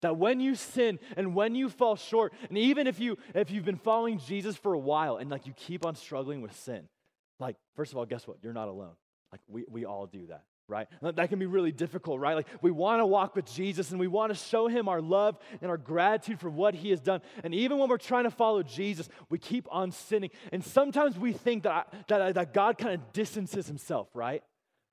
That 0.02 0.18
when 0.18 0.40
you 0.40 0.56
sin 0.56 1.00
and 1.18 1.36
when 1.36 1.54
you 1.54 1.70
fall 1.70 1.96
short, 1.96 2.34
and 2.50 2.58
even 2.58 2.88
if 2.88 3.00
you 3.00 3.18
if 3.36 3.52
you've 3.52 3.66
been 3.66 3.78
following 3.78 4.20
Jesus 4.20 4.56
for 4.56 4.74
a 4.74 4.80
while 4.80 5.18
and 5.18 5.30
like 5.30 5.46
you 5.46 5.54
keep 5.54 5.86
on 5.86 5.96
struggling 5.96 6.42
with 6.42 6.56
sin, 6.56 6.88
like 7.40 7.56
first 7.76 7.92
of 7.92 7.98
all, 7.98 8.06
guess 8.06 8.28
what? 8.28 8.38
You're 8.42 8.54
not 8.54 8.68
alone. 8.68 8.96
Like 9.32 9.42
we, 9.48 9.66
we 9.70 9.86
all 9.86 10.08
do 10.08 10.28
that 10.28 10.44
right? 10.72 10.88
That 11.02 11.30
can 11.30 11.38
be 11.38 11.46
really 11.46 11.74
difficult, 11.74 12.20
right? 12.20 12.34
Like 12.34 12.48
we 12.62 12.72
want 12.72 13.02
to 13.02 13.06
walk 13.06 13.36
with 13.36 13.46
Jesus 13.46 13.92
and 13.92 14.00
we 14.00 14.08
want 14.08 14.32
to 14.32 14.36
show 14.36 14.68
him 14.68 14.88
our 14.88 15.02
love 15.02 15.38
and 15.62 15.70
our 15.70 15.78
gratitude 15.78 16.40
for 16.40 16.50
what 16.50 16.74
he 16.74 16.90
has 16.92 17.02
done. 17.02 17.22
And 17.44 17.54
even 17.54 17.78
when 17.78 17.90
we're 17.90 17.98
trying 17.98 18.24
to 18.24 18.32
follow 18.32 18.64
Jesus, 18.64 19.10
we 19.30 19.38
keep 19.38 19.68
on 19.70 19.92
sinning. 19.92 20.32
And 20.52 20.64
sometimes 20.64 21.20
we 21.20 21.34
think 21.34 21.64
that, 21.64 21.94
that, 22.08 22.36
that 22.36 22.54
God 22.54 22.78
kind 22.78 22.96
of 22.96 23.12
distances 23.12 23.68
himself, 23.68 24.08
right? 24.14 24.42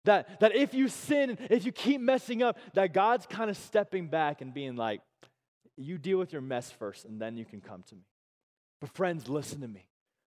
That, 0.04 0.40
that 0.40 0.56
if 0.56 0.74
you 0.74 0.88
sin, 0.88 1.38
if 1.48 1.64
you 1.64 1.70
keep 1.70 2.00
messing 2.00 2.42
up, 2.42 2.58
that 2.74 2.92
God's 2.92 3.26
kind 3.26 3.48
of 3.48 3.56
stepping 3.56 4.08
back 4.08 4.40
and 4.40 4.52
being 4.52 4.74
like, 4.74 5.00
you 5.76 5.96
deal 5.96 6.18
with 6.18 6.32
your 6.32 6.42
mess 6.42 6.72
first 6.72 7.04
and 7.04 7.20
then 7.20 7.36
you 7.36 7.44
can 7.44 7.60
come 7.60 7.84
to 7.84 7.94
me. 7.94 8.02
But 8.80 8.90
friends, 8.90 9.28
listen 9.28 9.60
to 9.60 9.68
me. 9.68 9.88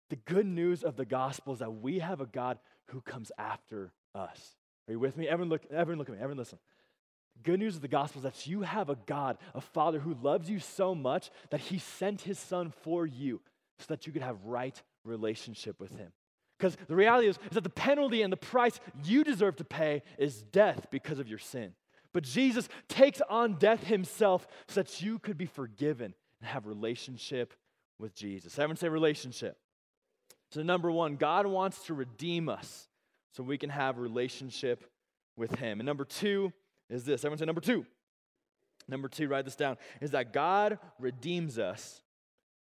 The 0.10 0.16
good 0.16 0.46
news 0.46 0.84
of 0.84 0.96
the 0.96 1.06
gospel 1.06 1.54
is 1.54 1.60
that 1.60 1.72
we 1.72 2.00
have 2.00 2.22
a 2.22 2.26
God 2.26 2.60
who 2.88 3.02
comes 3.02 3.32
after 3.38 3.94
us. 4.14 4.59
Are 4.90 4.94
you 4.94 5.00
with 5.00 5.18
me? 5.18 5.28
Everyone 5.28 5.50
look, 5.50 5.62
everyone 5.72 6.00
look 6.00 6.10
at 6.10 6.16
me. 6.16 6.20
Everyone 6.20 6.40
listen. 6.40 6.58
Good 7.44 7.60
news 7.60 7.76
of 7.76 7.84
the 7.84 7.88
gospel 7.88 8.20
is 8.20 8.24
that 8.24 8.48
you 8.48 8.64
have 8.64 8.90
a 8.90 8.98
God, 9.06 9.38
a 9.54 9.62
Father 9.62 10.00
who 10.00 10.16
loves 10.16 10.50
you 10.50 10.60
so 10.60 10.96
much 10.96 11.30
that 11.52 11.60
he 11.60 11.78
sent 11.78 12.22
his 12.22 12.40
son 12.40 12.74
for 12.82 13.06
you 13.06 13.40
so 13.78 13.86
that 13.90 14.08
you 14.08 14.12
could 14.12 14.24
have 14.24 14.44
right 14.44 14.82
relationship 15.06 15.80
with 15.80 15.92
him. 15.96 16.12
Because 16.58 16.76
the 16.88 16.96
reality 16.96 17.28
is, 17.28 17.38
is 17.38 17.52
that 17.52 17.64
the 17.64 17.70
penalty 17.70 18.24
and 18.24 18.34
the 18.34 18.38
price 18.38 18.80
you 19.06 19.24
deserve 19.24 19.56
to 19.58 19.64
pay 19.64 20.02
is 20.18 20.42
death 20.42 20.88
because 20.90 21.20
of 21.20 21.30
your 21.30 21.38
sin. 21.38 21.74
But 22.12 22.24
Jesus 22.24 22.68
takes 22.88 23.22
on 23.30 23.54
death 23.54 23.84
himself 23.84 24.48
so 24.68 24.82
that 24.82 25.02
you 25.02 25.20
could 25.20 25.38
be 25.38 25.46
forgiven 25.46 26.16
and 26.42 26.50
have 26.50 26.66
relationship 26.66 27.54
with 28.00 28.16
Jesus. 28.16 28.58
Everyone 28.58 28.76
say 28.76 28.90
relationship. 28.90 29.56
So, 30.52 30.64
number 30.64 30.92
one, 30.92 31.16
God 31.16 31.46
wants 31.46 31.86
to 31.86 31.94
redeem 31.94 32.50
us 32.50 32.89
so 33.32 33.44
we 33.44 33.58
can 33.58 33.70
have 33.70 33.98
relationship 33.98 34.90
with 35.36 35.56
Him. 35.56 35.80
And 35.80 35.86
number 35.86 36.06
two 36.06 36.52
is 36.90 37.06
this 37.06 37.22
everyone 37.24 37.40
say 37.40 37.46
number 37.46 37.62
two. 37.62 37.86
Number 38.88 39.08
two, 39.08 39.28
write 39.28 39.46
this 39.46 39.56
down, 39.56 39.78
is 40.02 40.12
that 40.12 40.34
God 40.34 40.80
redeems 40.98 41.60
us 41.60 42.02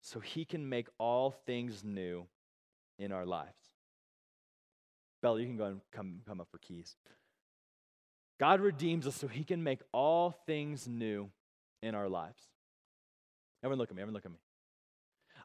so 0.01 0.19
He 0.19 0.43
can 0.43 0.67
make 0.67 0.87
all 0.97 1.31
things 1.45 1.83
new 1.83 2.25
in 2.97 3.11
our 3.11 3.25
lives. 3.25 3.51
Bella, 5.21 5.39
you 5.39 5.45
can 5.45 5.57
go 5.57 5.65
and 5.65 5.81
come, 5.91 6.21
come 6.27 6.41
up 6.41 6.47
for 6.49 6.57
keys. 6.57 6.95
God 8.39 8.59
redeems 8.59 9.05
us 9.07 9.15
so 9.15 9.27
He 9.27 9.43
can 9.43 9.63
make 9.63 9.79
all 9.91 10.31
things 10.45 10.87
new 10.87 11.29
in 11.83 11.95
our 11.95 12.09
lives. 12.09 12.41
Everyone 13.63 13.79
look 13.79 13.89
at 13.89 13.95
me, 13.95 14.01
everyone 14.01 14.15
look 14.15 14.25
at 14.25 14.31
me. 14.31 14.39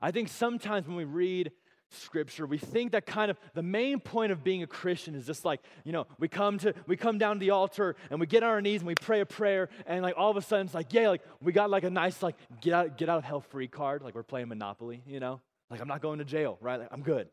I 0.03 0.11
think 0.11 0.29
sometimes 0.29 0.87
when 0.87 0.97
we 0.97 1.05
read 1.05 1.53
scripture 1.91 2.47
we 2.47 2.59
think 2.59 2.93
that 2.93 3.07
kind 3.07 3.31
of 3.31 3.39
the 3.55 3.63
main 3.63 3.99
point 4.01 4.33
of 4.33 4.45
being 4.45 4.63
a 4.63 4.67
christian 4.67 5.15
is 5.15 5.27
just 5.27 5.45
like 5.45 5.61
you 5.85 5.93
know 5.93 6.07
we 6.19 6.29
come 6.29 6.59
to 6.59 6.73
we 6.87 6.97
come 6.97 7.19
down 7.19 7.37
to 7.37 7.41
the 7.41 7.51
altar 7.51 7.97
and 8.11 8.21
we 8.21 8.27
get 8.27 8.43
on 8.43 8.51
our 8.51 8.61
knees 8.61 8.81
and 8.81 8.87
we 8.87 8.95
pray 8.95 9.21
a 9.21 9.27
prayer 9.27 9.69
and 9.87 10.03
like 10.03 10.15
all 10.17 10.31
of 10.31 10.37
a 10.37 10.43
sudden 10.43 10.67
it's 10.67 10.75
like 10.75 10.93
yeah 10.93 11.09
like 11.09 11.23
we 11.41 11.53
got 11.53 11.71
like 11.71 11.85
a 11.85 11.91
nice 11.91 12.23
like 12.23 12.37
get 12.61 12.73
out 12.73 12.97
get 12.97 13.09
out 13.09 13.19
of 13.19 13.25
hell 13.25 13.41
free 13.41 13.69
card 13.69 14.03
like 14.03 14.15
we're 14.15 14.23
playing 14.23 14.49
monopoly 14.49 15.03
you 15.07 15.21
know 15.21 15.41
like 15.71 15.81
i'm 15.81 15.89
not 15.89 16.01
going 16.01 16.19
to 16.19 16.25
jail 16.25 16.59
right 16.61 16.81
like, 16.81 16.89
i'm 16.93 17.03
good 17.03 17.29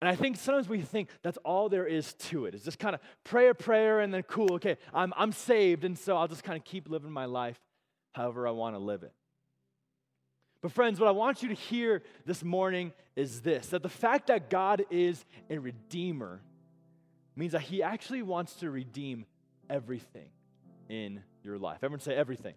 and 0.00 0.08
I 0.08 0.16
think 0.16 0.36
sometimes 0.36 0.68
we 0.68 0.80
think 0.80 1.10
that's 1.22 1.36
all 1.44 1.68
there 1.68 1.86
is 1.86 2.14
to 2.14 2.46
it. 2.46 2.54
It's 2.54 2.64
just 2.64 2.78
kind 2.78 2.94
of 2.94 3.02
pray 3.22 3.48
a 3.48 3.54
prayer 3.54 4.00
and 4.00 4.14
then 4.14 4.22
cool, 4.22 4.54
okay, 4.54 4.78
I'm, 4.94 5.12
I'm 5.14 5.30
saved, 5.30 5.84
and 5.84 5.98
so 5.98 6.16
I'll 6.16 6.26
just 6.28 6.42
kind 6.42 6.56
of 6.56 6.64
keep 6.64 6.88
living 6.88 7.10
my 7.10 7.26
life 7.26 7.60
however 8.12 8.48
I 8.48 8.50
want 8.52 8.74
to 8.76 8.78
live 8.78 9.02
it. 9.02 9.12
But, 10.62 10.72
friends, 10.72 11.00
what 11.00 11.08
I 11.08 11.12
want 11.12 11.42
you 11.42 11.48
to 11.48 11.54
hear 11.54 12.02
this 12.26 12.44
morning 12.44 12.92
is 13.16 13.40
this 13.40 13.68
that 13.68 13.82
the 13.82 13.88
fact 13.88 14.26
that 14.26 14.50
God 14.50 14.84
is 14.90 15.24
a 15.48 15.58
redeemer 15.58 16.40
means 17.34 17.52
that 17.52 17.62
He 17.62 17.82
actually 17.82 18.22
wants 18.22 18.54
to 18.56 18.70
redeem 18.70 19.24
everything 19.70 20.28
in 20.88 21.22
your 21.42 21.58
life. 21.58 21.78
Everyone 21.82 22.00
say 22.00 22.14
everything. 22.14 22.54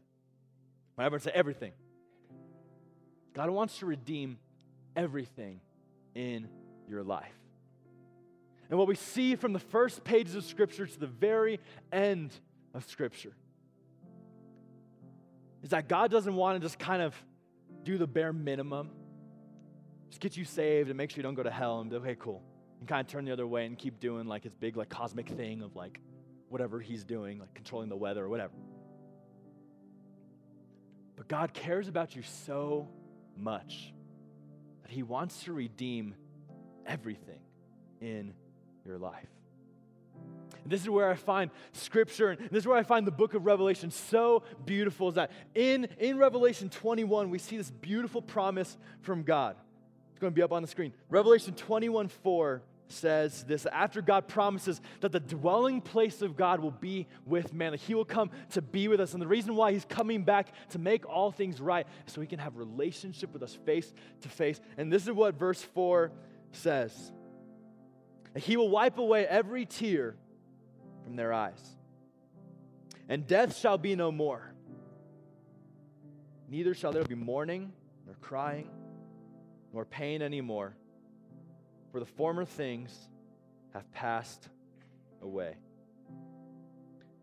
Everyone 0.99 1.21
say 1.21 1.31
everything. 1.33 1.71
God 3.33 3.49
wants 3.49 3.79
to 3.79 3.85
redeem 3.85 4.37
everything 4.95 5.59
in 6.13 6.47
your 6.87 7.03
life. 7.03 7.33
And 8.69 8.77
what 8.77 8.87
we 8.87 8.95
see 8.95 9.35
from 9.35 9.53
the 9.53 9.59
first 9.59 10.03
pages 10.03 10.35
of 10.35 10.43
Scripture 10.43 10.85
to 10.85 10.99
the 10.99 11.07
very 11.07 11.59
end 11.91 12.31
of 12.73 12.87
Scripture 12.89 13.33
is 15.63 15.69
that 15.69 15.87
God 15.87 16.11
doesn't 16.11 16.35
want 16.35 16.59
to 16.59 16.65
just 16.65 16.77
kind 16.77 17.01
of 17.01 17.15
do 17.83 17.97
the 17.97 18.07
bare 18.07 18.33
minimum. 18.33 18.89
Just 20.09 20.21
get 20.21 20.37
you 20.37 20.45
saved 20.45 20.89
and 20.89 20.97
make 20.97 21.09
sure 21.09 21.17
you 21.17 21.23
don't 21.23 21.35
go 21.35 21.43
to 21.43 21.51
hell 21.51 21.79
and 21.81 21.89
be 21.89 21.95
okay, 21.97 22.15
cool. 22.19 22.41
And 22.79 22.87
kind 22.87 23.05
of 23.05 23.11
turn 23.11 23.25
the 23.25 23.31
other 23.31 23.47
way 23.47 23.65
and 23.65 23.77
keep 23.77 23.99
doing 23.99 24.27
like 24.27 24.43
his 24.43 24.53
big 24.53 24.77
like 24.77 24.89
cosmic 24.89 25.29
thing 25.29 25.61
of 25.61 25.75
like 25.75 25.99
whatever 26.49 26.79
he's 26.79 27.03
doing, 27.03 27.39
like 27.39 27.53
controlling 27.53 27.89
the 27.89 27.95
weather 27.95 28.23
or 28.23 28.29
whatever. 28.29 28.53
But 31.15 31.27
God 31.27 31.53
cares 31.53 31.87
about 31.87 32.15
you 32.15 32.21
so 32.21 32.89
much 33.37 33.93
that 34.81 34.91
he 34.91 35.03
wants 35.03 35.43
to 35.43 35.53
redeem 35.53 36.15
everything 36.85 37.39
in 38.01 38.33
your 38.85 38.97
life. 38.97 39.29
And 40.63 40.71
this 40.71 40.81
is 40.81 40.89
where 40.89 41.09
I 41.09 41.15
find 41.15 41.51
scripture, 41.71 42.29
and 42.29 42.39
this 42.49 42.63
is 42.63 42.67
where 42.67 42.77
I 42.77 42.83
find 42.83 43.07
the 43.07 43.11
book 43.11 43.33
of 43.33 43.45
Revelation 43.45 43.91
so 43.91 44.43
beautiful 44.65 45.09
is 45.09 45.15
that 45.15 45.31
in, 45.55 45.87
in 45.99 46.17
Revelation 46.17 46.69
21, 46.69 47.29
we 47.29 47.37
see 47.37 47.57
this 47.57 47.71
beautiful 47.71 48.21
promise 48.21 48.77
from 49.01 49.23
God. 49.23 49.55
It's 50.11 50.19
going 50.19 50.31
to 50.31 50.35
be 50.35 50.43
up 50.43 50.51
on 50.51 50.61
the 50.61 50.67
screen. 50.67 50.93
Revelation 51.09 51.53
21 51.53 52.07
4 52.07 52.61
says 52.93 53.43
this 53.43 53.65
after 53.65 54.01
God 54.01 54.27
promises 54.27 54.79
that 55.01 55.11
the 55.11 55.19
dwelling 55.19 55.81
place 55.81 56.21
of 56.21 56.35
God 56.35 56.59
will 56.59 56.71
be 56.71 57.07
with 57.25 57.53
man, 57.53 57.71
that 57.71 57.81
he 57.81 57.95
will 57.95 58.05
come 58.05 58.29
to 58.51 58.61
be 58.61 58.87
with 58.87 58.99
us. 58.99 59.13
And 59.13 59.21
the 59.21 59.27
reason 59.27 59.55
why 59.55 59.73
he's 59.73 59.85
coming 59.85 60.23
back 60.23 60.49
to 60.69 60.79
make 60.79 61.07
all 61.07 61.31
things 61.31 61.59
right 61.59 61.87
so 62.05 62.21
he 62.21 62.27
can 62.27 62.39
have 62.39 62.55
relationship 62.55 63.33
with 63.33 63.43
us 63.43 63.57
face 63.65 63.91
to 64.21 64.29
face. 64.29 64.61
And 64.77 64.91
this 64.91 65.03
is 65.03 65.11
what 65.11 65.35
verse 65.35 65.61
4 65.61 66.11
says. 66.51 67.11
He 68.35 68.57
will 68.57 68.69
wipe 68.69 68.97
away 68.97 69.27
every 69.27 69.65
tear 69.65 70.15
from 71.03 71.15
their 71.15 71.33
eyes. 71.33 71.61
And 73.09 73.27
death 73.27 73.57
shall 73.57 73.77
be 73.77 73.95
no 73.95 74.11
more. 74.11 74.53
Neither 76.49 76.73
shall 76.73 76.91
there 76.91 77.03
be 77.03 77.15
mourning, 77.15 77.73
nor 78.05 78.15
crying, 78.21 78.69
nor 79.73 79.85
pain 79.85 80.21
anymore, 80.21 80.75
for 81.91 81.99
the 81.99 82.05
former 82.05 82.45
things 82.45 82.95
have 83.73 83.91
passed 83.91 84.47
away. 85.21 85.55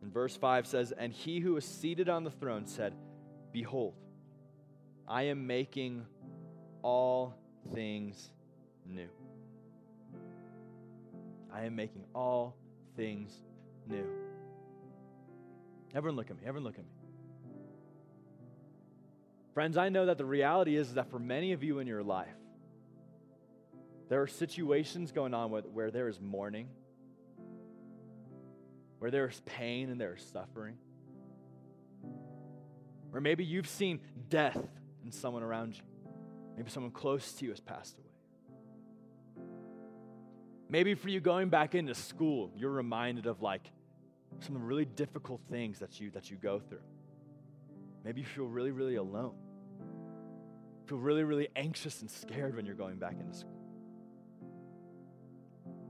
And 0.02 0.12
verse 0.12 0.36
5 0.36 0.66
says, 0.66 0.92
And 0.92 1.12
he 1.12 1.40
who 1.40 1.54
was 1.54 1.64
seated 1.64 2.08
on 2.08 2.24
the 2.24 2.30
throne 2.30 2.66
said, 2.66 2.94
Behold, 3.52 3.94
I 5.06 5.24
am 5.24 5.46
making 5.46 6.06
all 6.82 7.36
things 7.74 8.30
new. 8.86 9.08
I 11.52 11.64
am 11.64 11.76
making 11.76 12.04
all 12.14 12.56
things 12.96 13.32
new. 13.90 14.06
Everyone 15.94 16.16
look 16.16 16.30
at 16.30 16.36
me. 16.36 16.42
Everyone 16.46 16.64
look 16.64 16.78
at 16.78 16.84
me. 16.84 16.90
Friends, 19.54 19.76
I 19.76 19.88
know 19.88 20.06
that 20.06 20.16
the 20.16 20.24
reality 20.24 20.76
is, 20.76 20.94
that 20.94 21.10
for 21.10 21.18
many 21.18 21.52
of 21.52 21.64
you 21.64 21.80
in 21.80 21.86
your 21.86 22.02
life, 22.02 22.28
there 24.08 24.22
are 24.22 24.26
situations 24.26 25.12
going 25.12 25.34
on 25.34 25.50
with, 25.50 25.66
where 25.66 25.90
there 25.90 26.08
is 26.08 26.20
mourning, 26.20 26.68
where 28.98 29.10
there 29.10 29.28
is 29.28 29.40
pain 29.44 29.90
and 29.90 30.00
there 30.00 30.14
is 30.14 30.22
suffering. 30.32 30.76
Or 33.12 33.20
maybe 33.20 33.44
you've 33.44 33.68
seen 33.68 34.00
death 34.28 34.58
in 35.04 35.10
someone 35.10 35.42
around 35.42 35.76
you. 35.76 35.82
Maybe 36.56 36.70
someone 36.70 36.92
close 36.92 37.32
to 37.32 37.44
you 37.44 37.50
has 37.50 37.60
passed 37.60 37.98
away. 37.98 38.06
Maybe 40.68 40.94
for 40.94 41.08
you 41.08 41.18
going 41.18 41.48
back 41.48 41.74
into 41.74 41.94
school, 41.94 42.52
you're 42.56 42.70
reminded 42.70 43.26
of 43.26 43.42
like 43.42 43.62
some 44.38 44.54
of 44.54 44.62
the 44.62 44.66
really 44.66 44.84
difficult 44.84 45.40
things 45.50 45.78
that 45.80 46.00
you 46.00 46.10
that 46.12 46.30
you 46.30 46.36
go 46.36 46.60
through. 46.60 46.78
Maybe 48.04 48.20
you 48.20 48.26
feel 48.26 48.46
really, 48.46 48.70
really 48.70 48.96
alone. 48.96 49.34
Feel 50.86 50.98
really, 50.98 51.24
really 51.24 51.48
anxious 51.54 52.00
and 52.00 52.10
scared 52.10 52.56
when 52.56 52.64
you're 52.64 52.74
going 52.74 52.96
back 52.96 53.14
into 53.20 53.36
school. 53.36 53.60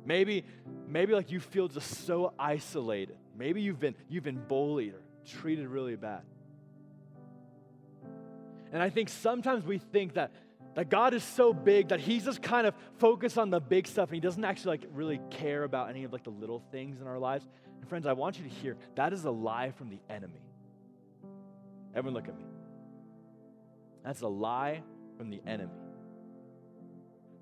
Maybe, 0.05 0.45
maybe 0.89 1.15
like 1.15 1.31
you 1.31 1.41
feel 1.41 1.69
just 1.69 2.07
so 2.07 2.33
isolated. 2.39 3.17
Maybe 3.37 3.63
you've 3.63 3.79
been 3.79 3.95
you've 4.09 4.25
been 4.25 4.43
bullied 4.49 4.95
or 4.95 5.03
treated 5.25 5.69
really 5.69 5.97
bad. 5.97 6.23
And 8.73 8.83
I 8.83 8.91
think 8.91 9.09
sometimes 9.09 9.65
we 9.65 9.79
think 9.79 10.15
that 10.15 10.33
that 10.75 10.89
God 10.89 11.15
is 11.15 11.25
so 11.25 11.53
big 11.53 11.89
that 11.89 12.01
he's 12.01 12.25
just 12.25 12.43
kind 12.43 12.67
of 12.67 12.75
focused 12.99 13.39
on 13.39 13.51
the 13.51 13.61
big 13.61 13.87
stuff 13.87 14.09
and 14.09 14.15
he 14.15 14.21
doesn't 14.21 14.45
actually 14.45 14.79
like 14.79 14.89
really 14.95 15.21
care 15.31 15.65
about 15.65 15.91
any 15.91 16.05
of 16.05 16.13
like 16.13 16.25
the 16.25 16.31
little 16.31 16.63
things 16.71 17.01
in 17.01 17.07
our 17.07 17.19
lives. 17.19 17.47
And 17.81 17.89
friends, 17.89 18.07
I 18.07 18.13
want 18.13 18.39
you 18.39 18.45
to 18.45 18.51
hear 18.51 18.77
that 18.95 19.13
is 19.13 19.25
a 19.25 19.31
lie 19.31 19.71
from 19.73 19.89
the 19.89 19.99
enemy. 20.09 20.43
Everyone 21.95 22.15
look 22.15 22.29
at 22.29 22.37
me. 22.37 22.45
That's 24.05 24.21
a 24.21 24.29
lie 24.29 24.83
from 25.17 25.31
the 25.31 25.41
enemy. 25.47 25.73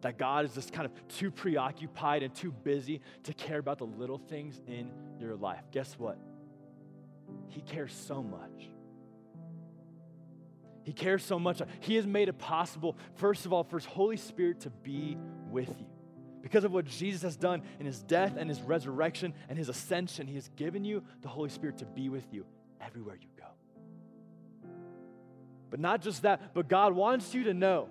That 0.01 0.16
God 0.16 0.44
is 0.44 0.55
just 0.55 0.72
kind 0.72 0.87
of 0.87 1.09
too 1.09 1.31
preoccupied 1.31 2.22
and 2.22 2.35
too 2.35 2.53
busy 2.53 3.01
to 3.24 3.35
care 3.35 3.59
about 3.59 3.79
the 3.79 3.87
little 3.87 4.18
things 4.18 4.61
in 4.66 4.90
your 5.20 5.35
life. 5.35 5.64
Guess 5.72 5.98
what? 5.98 6.18
He 7.48 7.61
cares 7.61 7.92
so 7.92 8.22
much. 8.22 8.70
He 10.85 10.92
cares 10.92 11.22
so 11.22 11.38
much. 11.38 11.61
He 11.81 11.96
has 11.96 12.07
made 12.07 12.29
it 12.29 12.38
possible, 12.38 12.96
first 13.16 13.44
of 13.44 13.53
all, 13.53 13.64
for 13.64 13.77
His 13.79 13.85
Holy 13.85 14.16
Spirit 14.16 14.61
to 14.61 14.70
be 14.70 15.18
with 15.51 15.68
you. 15.68 15.87
Because 16.48 16.64
of 16.64 16.72
what 16.72 16.87
Jesus 16.87 17.20
has 17.20 17.37
done 17.37 17.61
in 17.78 17.84
His 17.84 18.00
death 18.00 18.37
and 18.38 18.48
His 18.48 18.62
resurrection 18.62 19.34
and 19.50 19.58
His 19.58 19.68
ascension, 19.68 20.26
He 20.26 20.37
has 20.37 20.48
given 20.56 20.82
you 20.82 21.02
the 21.20 21.28
Holy 21.28 21.50
Spirit 21.50 21.76
to 21.78 21.84
be 21.84 22.08
with 22.08 22.24
you 22.32 22.46
everywhere 22.80 23.18
you 23.20 23.28
go. 23.37 24.70
But 25.68 25.78
not 25.78 26.00
just 26.00 26.22
that, 26.22 26.54
but 26.54 26.66
God 26.66 26.94
wants 26.94 27.34
you 27.34 27.44
to 27.44 27.52
know 27.52 27.90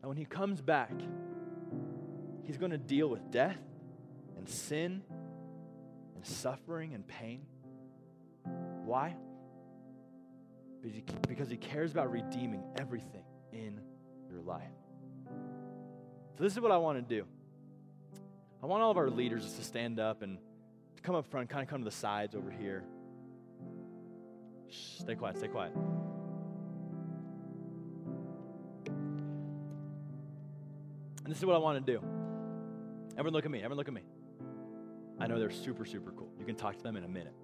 that 0.00 0.08
when 0.08 0.16
He 0.16 0.24
comes 0.24 0.60
back, 0.60 0.90
He's 2.42 2.56
going 2.56 2.72
to 2.72 2.78
deal 2.78 3.06
with 3.06 3.30
death 3.30 3.60
and 4.36 4.48
sin 4.48 5.04
and 6.16 6.26
suffering 6.26 6.94
and 6.94 7.06
pain. 7.06 7.46
Why? 8.84 9.14
because 11.28 11.48
he 11.48 11.56
cares 11.56 11.92
about 11.92 12.10
redeeming 12.10 12.62
everything 12.76 13.24
in 13.52 13.80
your 14.30 14.40
life. 14.40 14.77
So, 16.38 16.44
this 16.44 16.52
is 16.52 16.60
what 16.60 16.70
I 16.70 16.76
want 16.76 16.96
to 16.98 17.02
do. 17.16 17.24
I 18.62 18.66
want 18.66 18.80
all 18.80 18.92
of 18.92 18.96
our 18.96 19.10
leaders 19.10 19.54
to 19.54 19.64
stand 19.64 19.98
up 19.98 20.22
and 20.22 20.38
to 20.94 21.02
come 21.02 21.16
up 21.16 21.26
front, 21.26 21.50
kind 21.50 21.64
of 21.64 21.68
come 21.68 21.80
to 21.80 21.84
the 21.84 21.90
sides 21.90 22.36
over 22.36 22.48
here. 22.48 22.84
Shh, 24.68 25.00
stay 25.00 25.16
quiet, 25.16 25.38
stay 25.38 25.48
quiet. 25.48 25.72
And 31.24 31.26
this 31.26 31.38
is 31.38 31.44
what 31.44 31.56
I 31.56 31.58
want 31.58 31.84
to 31.84 31.92
do. 31.92 32.00
Everyone 33.18 33.32
look 33.32 33.44
at 33.44 33.50
me. 33.50 33.58
Everyone 33.58 33.78
look 33.78 33.88
at 33.88 33.94
me. 33.94 34.02
I 35.18 35.26
know 35.26 35.40
they're 35.40 35.50
super, 35.50 35.84
super 35.84 36.12
cool. 36.12 36.30
You 36.38 36.44
can 36.44 36.54
talk 36.54 36.76
to 36.76 36.82
them 36.84 36.96
in 36.96 37.02
a 37.02 37.08
minute. 37.08 37.34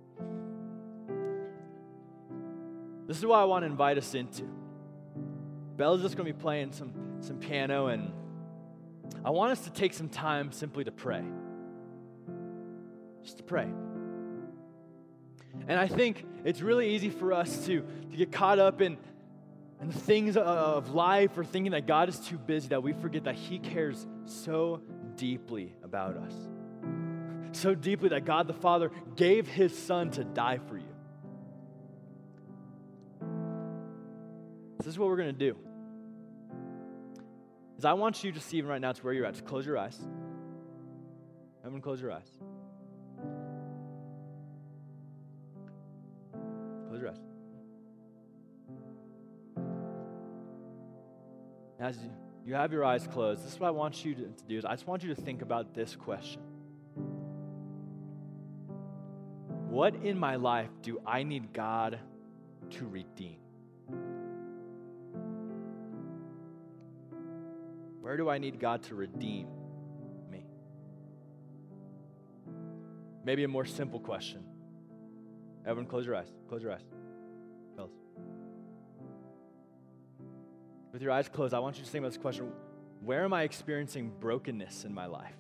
This 3.08 3.18
is 3.18 3.26
what 3.26 3.40
I 3.40 3.44
want 3.44 3.64
to 3.64 3.66
invite 3.66 3.98
us 3.98 4.14
into. 4.14 4.44
Bella's 5.76 6.00
just 6.00 6.16
going 6.16 6.28
to 6.28 6.32
be 6.32 6.40
playing 6.40 6.70
some, 6.70 6.92
some 7.18 7.40
piano, 7.40 7.88
and 7.88 8.12
I 9.24 9.30
want 9.30 9.52
us 9.52 9.60
to 9.62 9.70
take 9.70 9.94
some 9.94 10.08
time 10.08 10.52
simply 10.52 10.84
to 10.84 10.92
pray. 10.92 11.24
Just 13.22 13.38
to 13.38 13.42
pray. 13.42 13.68
And 15.66 15.78
I 15.78 15.88
think 15.88 16.26
it's 16.44 16.60
really 16.60 16.94
easy 16.94 17.10
for 17.10 17.32
us 17.32 17.64
to, 17.66 17.80
to 18.10 18.16
get 18.16 18.32
caught 18.32 18.58
up 18.58 18.82
in, 18.82 18.98
in 19.80 19.88
the 19.88 19.98
things 19.98 20.36
of 20.36 20.90
life 20.94 21.38
or 21.38 21.44
thinking 21.44 21.72
that 21.72 21.86
God 21.86 22.08
is 22.08 22.18
too 22.18 22.36
busy 22.36 22.68
that 22.68 22.82
we 22.82 22.92
forget 22.92 23.24
that 23.24 23.34
He 23.34 23.58
cares 23.58 24.06
so 24.26 24.82
deeply 25.16 25.74
about 25.82 26.16
us. 26.16 26.34
So 27.52 27.74
deeply 27.74 28.10
that 28.10 28.24
God 28.24 28.46
the 28.46 28.52
Father 28.52 28.90
gave 29.16 29.48
His 29.48 29.76
Son 29.76 30.10
to 30.12 30.24
die 30.24 30.58
for 30.68 30.76
you. 30.76 30.84
This 34.78 34.88
is 34.88 34.98
what 34.98 35.08
we're 35.08 35.16
going 35.16 35.32
to 35.34 35.52
do. 35.52 35.56
Is 37.78 37.84
I 37.84 37.92
want 37.94 38.22
you 38.22 38.32
to 38.32 38.40
see 38.40 38.58
even 38.58 38.70
right 38.70 38.80
now 38.80 38.92
to 38.92 39.02
where 39.02 39.12
you're 39.12 39.26
at. 39.26 39.34
Just 39.34 39.46
close 39.46 39.66
your 39.66 39.78
eyes. 39.78 39.98
Everyone, 41.60 41.82
close 41.82 42.00
your 42.00 42.12
eyes. 42.12 42.28
Close 46.88 47.00
your 47.00 47.10
eyes. 47.10 47.18
As 51.80 51.96
you, 51.98 52.10
you 52.46 52.54
have 52.54 52.72
your 52.72 52.84
eyes 52.84 53.06
closed, 53.06 53.44
this 53.44 53.54
is 53.54 53.60
what 53.60 53.68
I 53.68 53.72
want 53.72 54.04
you 54.04 54.14
to, 54.14 54.22
to 54.22 54.44
do. 54.48 54.56
Is 54.56 54.64
I 54.64 54.72
just 54.72 54.86
want 54.86 55.02
you 55.02 55.14
to 55.14 55.20
think 55.20 55.42
about 55.42 55.74
this 55.74 55.96
question. 55.96 56.42
What 59.68 59.96
in 59.96 60.18
my 60.18 60.36
life 60.36 60.70
do 60.82 61.00
I 61.04 61.24
need 61.24 61.52
God 61.52 61.98
to 62.70 62.86
redeem? 62.86 63.43
Where 68.04 68.18
do 68.18 68.28
I 68.28 68.36
need 68.36 68.60
God 68.60 68.82
to 68.82 68.94
redeem 68.94 69.46
me? 70.30 70.44
Maybe 73.24 73.44
a 73.44 73.48
more 73.48 73.64
simple 73.64 73.98
question. 73.98 74.44
Everyone, 75.64 75.86
close 75.86 76.04
your 76.04 76.14
eyes. 76.14 76.30
Close 76.46 76.62
your 76.62 76.72
eyes. 76.72 76.84
Fellas. 77.74 77.92
With 80.92 81.00
your 81.00 81.12
eyes 81.12 81.30
closed, 81.30 81.54
I 81.54 81.60
want 81.60 81.78
you 81.78 81.84
to 81.84 81.90
think 81.90 82.02
about 82.02 82.12
this 82.12 82.20
question 82.20 82.52
Where 83.00 83.24
am 83.24 83.32
I 83.32 83.44
experiencing 83.44 84.12
brokenness 84.20 84.84
in 84.84 84.92
my 84.92 85.06
life? 85.06 85.38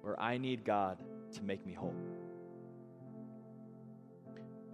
Where 0.00 0.18
I 0.18 0.38
need 0.38 0.64
God 0.64 0.96
to 1.34 1.42
make 1.42 1.66
me 1.66 1.74
whole? 1.74 1.94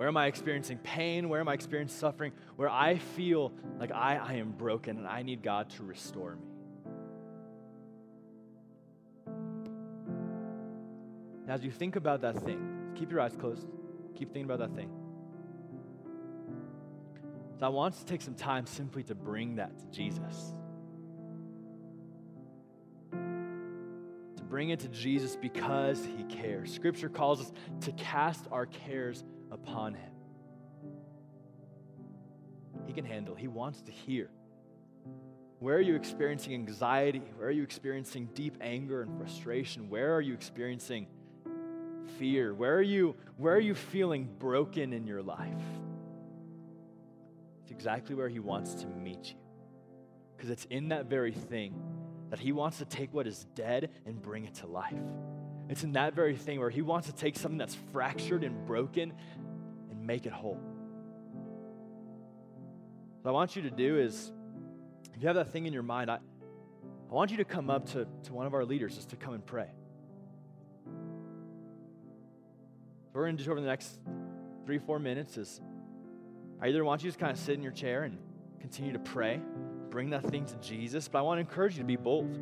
Where 0.03 0.09
am 0.09 0.17
I 0.17 0.27
experiencing 0.27 0.79
pain? 0.79 1.29
Where 1.29 1.39
am 1.39 1.47
I 1.47 1.55
experiencing 1.55 1.97
suffering? 1.97 2.33
Where 2.57 2.69
I 2.69 2.97
feel 2.97 3.53
like 3.79 3.93
I, 3.93 4.17
I 4.17 4.33
am 4.33 4.51
broken 4.51 4.97
and 4.99 5.07
I 5.07 5.23
need 5.23 5.45
God 5.45 5.71
to 5.77 5.85
restore 5.85 6.35
me. 6.35 6.43
Now, 11.47 11.55
as 11.55 11.63
you 11.63 11.71
think 11.71 11.95
about 11.95 12.23
that 12.23 12.37
thing, 12.43 12.91
keep 12.97 13.13
your 13.13 13.21
eyes 13.21 13.37
closed. 13.37 13.65
Keep 14.17 14.33
thinking 14.33 14.51
about 14.51 14.59
that 14.59 14.75
thing. 14.75 14.91
So 17.61 17.67
I 17.67 17.69
want 17.69 17.95
to 17.95 18.05
take 18.05 18.23
some 18.23 18.35
time 18.35 18.67
simply 18.67 19.05
to 19.05 19.15
bring 19.15 19.55
that 19.55 19.79
to 19.79 19.87
Jesus. 19.87 20.53
To 23.13 24.43
bring 24.43 24.71
it 24.71 24.81
to 24.81 24.89
Jesus 24.89 25.37
because 25.37 26.05
he 26.05 26.25
cares. 26.25 26.75
Scripture 26.75 27.09
calls 27.09 27.41
us 27.41 27.53
to 27.83 27.93
cast 27.93 28.49
our 28.51 28.67
cares 28.67 29.23
upon 29.53 29.95
him. 29.95 30.11
He 32.87 32.93
can 32.93 33.05
handle, 33.05 33.35
he 33.35 33.49
wants 33.49 33.83
to 33.83 33.93
hear. 33.93 34.31
Where 35.61 35.77
are 35.77 35.81
you 35.81 35.95
experiencing 35.95 36.55
anxiety? 36.55 37.23
Where 37.37 37.47
are 37.47 37.53
you 37.53 37.63
experiencing 37.63 38.31
deep 38.35 38.57
anger 38.61 39.03
and 39.03 39.17
frustration? 39.17 39.89
Where 39.89 40.13
are 40.17 40.21
you 40.21 40.35
experiencing 40.35 41.07
fear? 42.19 42.53
Where 42.53 42.75
are 42.75 42.83
you 42.83 43.15
where 43.37 43.55
are 43.55 43.61
you 43.61 43.77
feeling 43.77 44.29
broken 44.41 44.93
in 44.93 45.07
your 45.07 45.23
life? 45.23 45.63
It's 47.63 47.71
exactly 47.71 48.17
where 48.17 48.29
he 48.29 48.41
wants 48.41 48.75
to 48.75 48.87
meet 48.89 49.31
you. 49.31 49.37
Because 50.37 50.51
it's 50.51 50.65
in 50.65 50.89
that 50.89 51.07
very 51.07 51.33
thing 51.33 51.81
that 52.31 52.41
he 52.41 52.51
wants 52.51 52.79
to 52.79 52.85
take 52.85 53.15
what 53.15 53.29
is 53.29 53.47
dead 53.55 53.91
and 54.05 54.21
bring 54.21 54.45
it 54.45 54.55
to 54.55 54.67
life. 54.67 54.95
It's 55.69 55.85
in 55.85 55.93
that 55.93 56.15
very 56.15 56.37
thing 56.37 56.61
where 56.61 56.71
he 56.71 56.83
wants 56.83 57.07
to 57.07 57.15
take 57.15 57.37
something 57.37 57.59
that's 57.59 57.77
fractured 57.93 58.45
and 58.45 58.67
broken 58.67 59.13
and 59.91 60.07
make 60.07 60.27
it 60.27 60.33
whole. 60.33 60.61
What 63.23 63.31
I 63.31 63.33
want 63.33 63.57
you 63.57 63.63
to 63.63 63.71
do 63.71 63.99
is, 63.99 64.33
if 65.15 65.23
you 65.23 65.29
have 65.29 65.37
that 65.37 65.51
thing 65.51 65.67
in 65.67 65.73
your 65.73 65.83
mind, 65.85 66.11
I, 66.11 66.17
I 66.17 67.15
want 67.15 67.31
you 67.31 67.37
to 67.39 67.45
come 67.45 67.71
up 67.71 67.87
to, 67.93 68.07
to 68.25 68.33
one 68.33 68.47
of 68.47 68.55
our 68.55 68.65
leaders 68.65 68.97
just 68.97 69.11
to 69.11 69.17
come 69.17 69.35
and 69.35 69.47
pray. 69.47 69.69
So 73.07 73.19
we're 73.19 73.25
going 73.25 73.37
to 73.37 73.45
do 73.45 73.51
over 73.51 73.61
the 73.61 73.67
next 73.67 73.99
three, 74.67 74.79
four 74.79 74.99
minutes 74.99 75.37
is 75.37 75.61
I 76.61 76.69
either 76.69 76.85
want 76.85 77.03
you 77.03 77.11
to 77.11 77.13
just 77.13 77.21
kind 77.21 77.33
of 77.33 77.39
sit 77.39 77.55
in 77.55 77.63
your 77.63 77.73
chair 77.73 78.05
and 78.05 78.19
continue 78.61 78.93
to 78.93 78.99
pray, 78.99 79.41
bring 79.91 80.11
that 80.11 80.25
thing 80.25 80.47
to 80.47 80.55
Jesus, 80.57 81.09
but 81.09 81.19
I 81.19 81.23
want 81.23 81.37
to 81.39 81.41
encourage 81.41 81.75
you 81.75 81.81
to 81.81 81.87
be 81.87 81.97
bold 81.97 82.39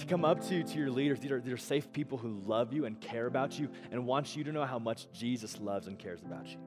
to 0.00 0.06
come 0.06 0.24
up 0.24 0.46
to, 0.48 0.62
to 0.62 0.78
your 0.78 0.90
leaders. 0.90 1.20
These 1.20 1.30
are, 1.30 1.40
these 1.40 1.52
are 1.52 1.58
safe 1.58 1.92
people 1.92 2.18
who 2.18 2.40
love 2.46 2.72
you 2.72 2.84
and 2.84 3.00
care 3.00 3.26
about 3.26 3.58
you 3.58 3.68
and 3.90 4.06
want 4.06 4.36
you 4.36 4.44
to 4.44 4.52
know 4.52 4.64
how 4.64 4.78
much 4.78 5.06
Jesus 5.12 5.60
loves 5.60 5.86
and 5.86 5.98
cares 5.98 6.20
about 6.22 6.46
you. 6.48 6.58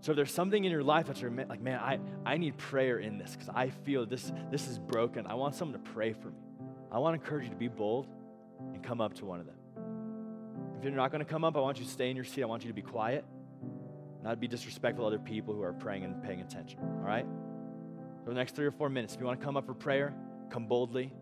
So 0.00 0.12
if 0.12 0.16
there's 0.16 0.32
something 0.32 0.64
in 0.64 0.72
your 0.72 0.82
life 0.82 1.06
that 1.08 1.20
you're 1.20 1.30
like, 1.30 1.60
man, 1.60 1.78
I, 1.78 1.98
I 2.24 2.38
need 2.38 2.56
prayer 2.56 2.98
in 2.98 3.18
this 3.18 3.32
because 3.32 3.50
I 3.54 3.68
feel 3.68 4.06
this, 4.06 4.32
this 4.50 4.66
is 4.66 4.78
broken. 4.78 5.26
I 5.26 5.34
want 5.34 5.54
someone 5.54 5.78
to 5.82 5.90
pray 5.90 6.14
for 6.14 6.28
me. 6.28 6.38
I 6.90 6.98
want 6.98 7.14
to 7.14 7.22
encourage 7.22 7.44
you 7.44 7.50
to 7.50 7.56
be 7.56 7.68
bold 7.68 8.06
and 8.72 8.82
come 8.82 9.00
up 9.00 9.14
to 9.14 9.26
one 9.26 9.40
of 9.40 9.46
them. 9.46 9.56
If 10.78 10.84
you're 10.84 10.94
not 10.94 11.12
going 11.12 11.24
to 11.24 11.30
come 11.30 11.44
up, 11.44 11.56
I 11.56 11.60
want 11.60 11.78
you 11.78 11.84
to 11.84 11.90
stay 11.90 12.08
in 12.08 12.16
your 12.16 12.24
seat. 12.24 12.42
I 12.42 12.46
want 12.46 12.64
you 12.64 12.70
to 12.70 12.74
be 12.74 12.82
quiet, 12.82 13.26
not 14.22 14.40
be 14.40 14.48
disrespectful 14.48 15.04
to 15.04 15.06
other 15.14 15.22
people 15.22 15.54
who 15.54 15.62
are 15.62 15.74
praying 15.74 16.04
and 16.04 16.22
paying 16.22 16.40
attention. 16.40 16.78
All 16.80 17.06
right? 17.06 17.26
For 18.24 18.30
the 18.30 18.36
next 18.36 18.56
three 18.56 18.66
or 18.66 18.70
four 18.70 18.88
minutes, 18.88 19.14
if 19.14 19.20
you 19.20 19.26
want 19.26 19.38
to 19.38 19.44
come 19.44 19.58
up 19.58 19.66
for 19.66 19.74
prayer, 19.74 20.14
come 20.48 20.66
boldly. 20.66 21.12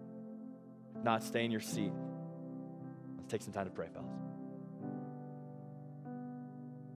Not, 1.03 1.23
stay 1.23 1.45
in 1.45 1.51
your 1.51 1.61
seat. 1.61 1.93
Let's 3.17 3.31
take 3.31 3.43
some 3.43 3.53
time 3.53 3.67
to 3.67 3.71
pray, 3.71 3.89
fellas. 3.93 4.28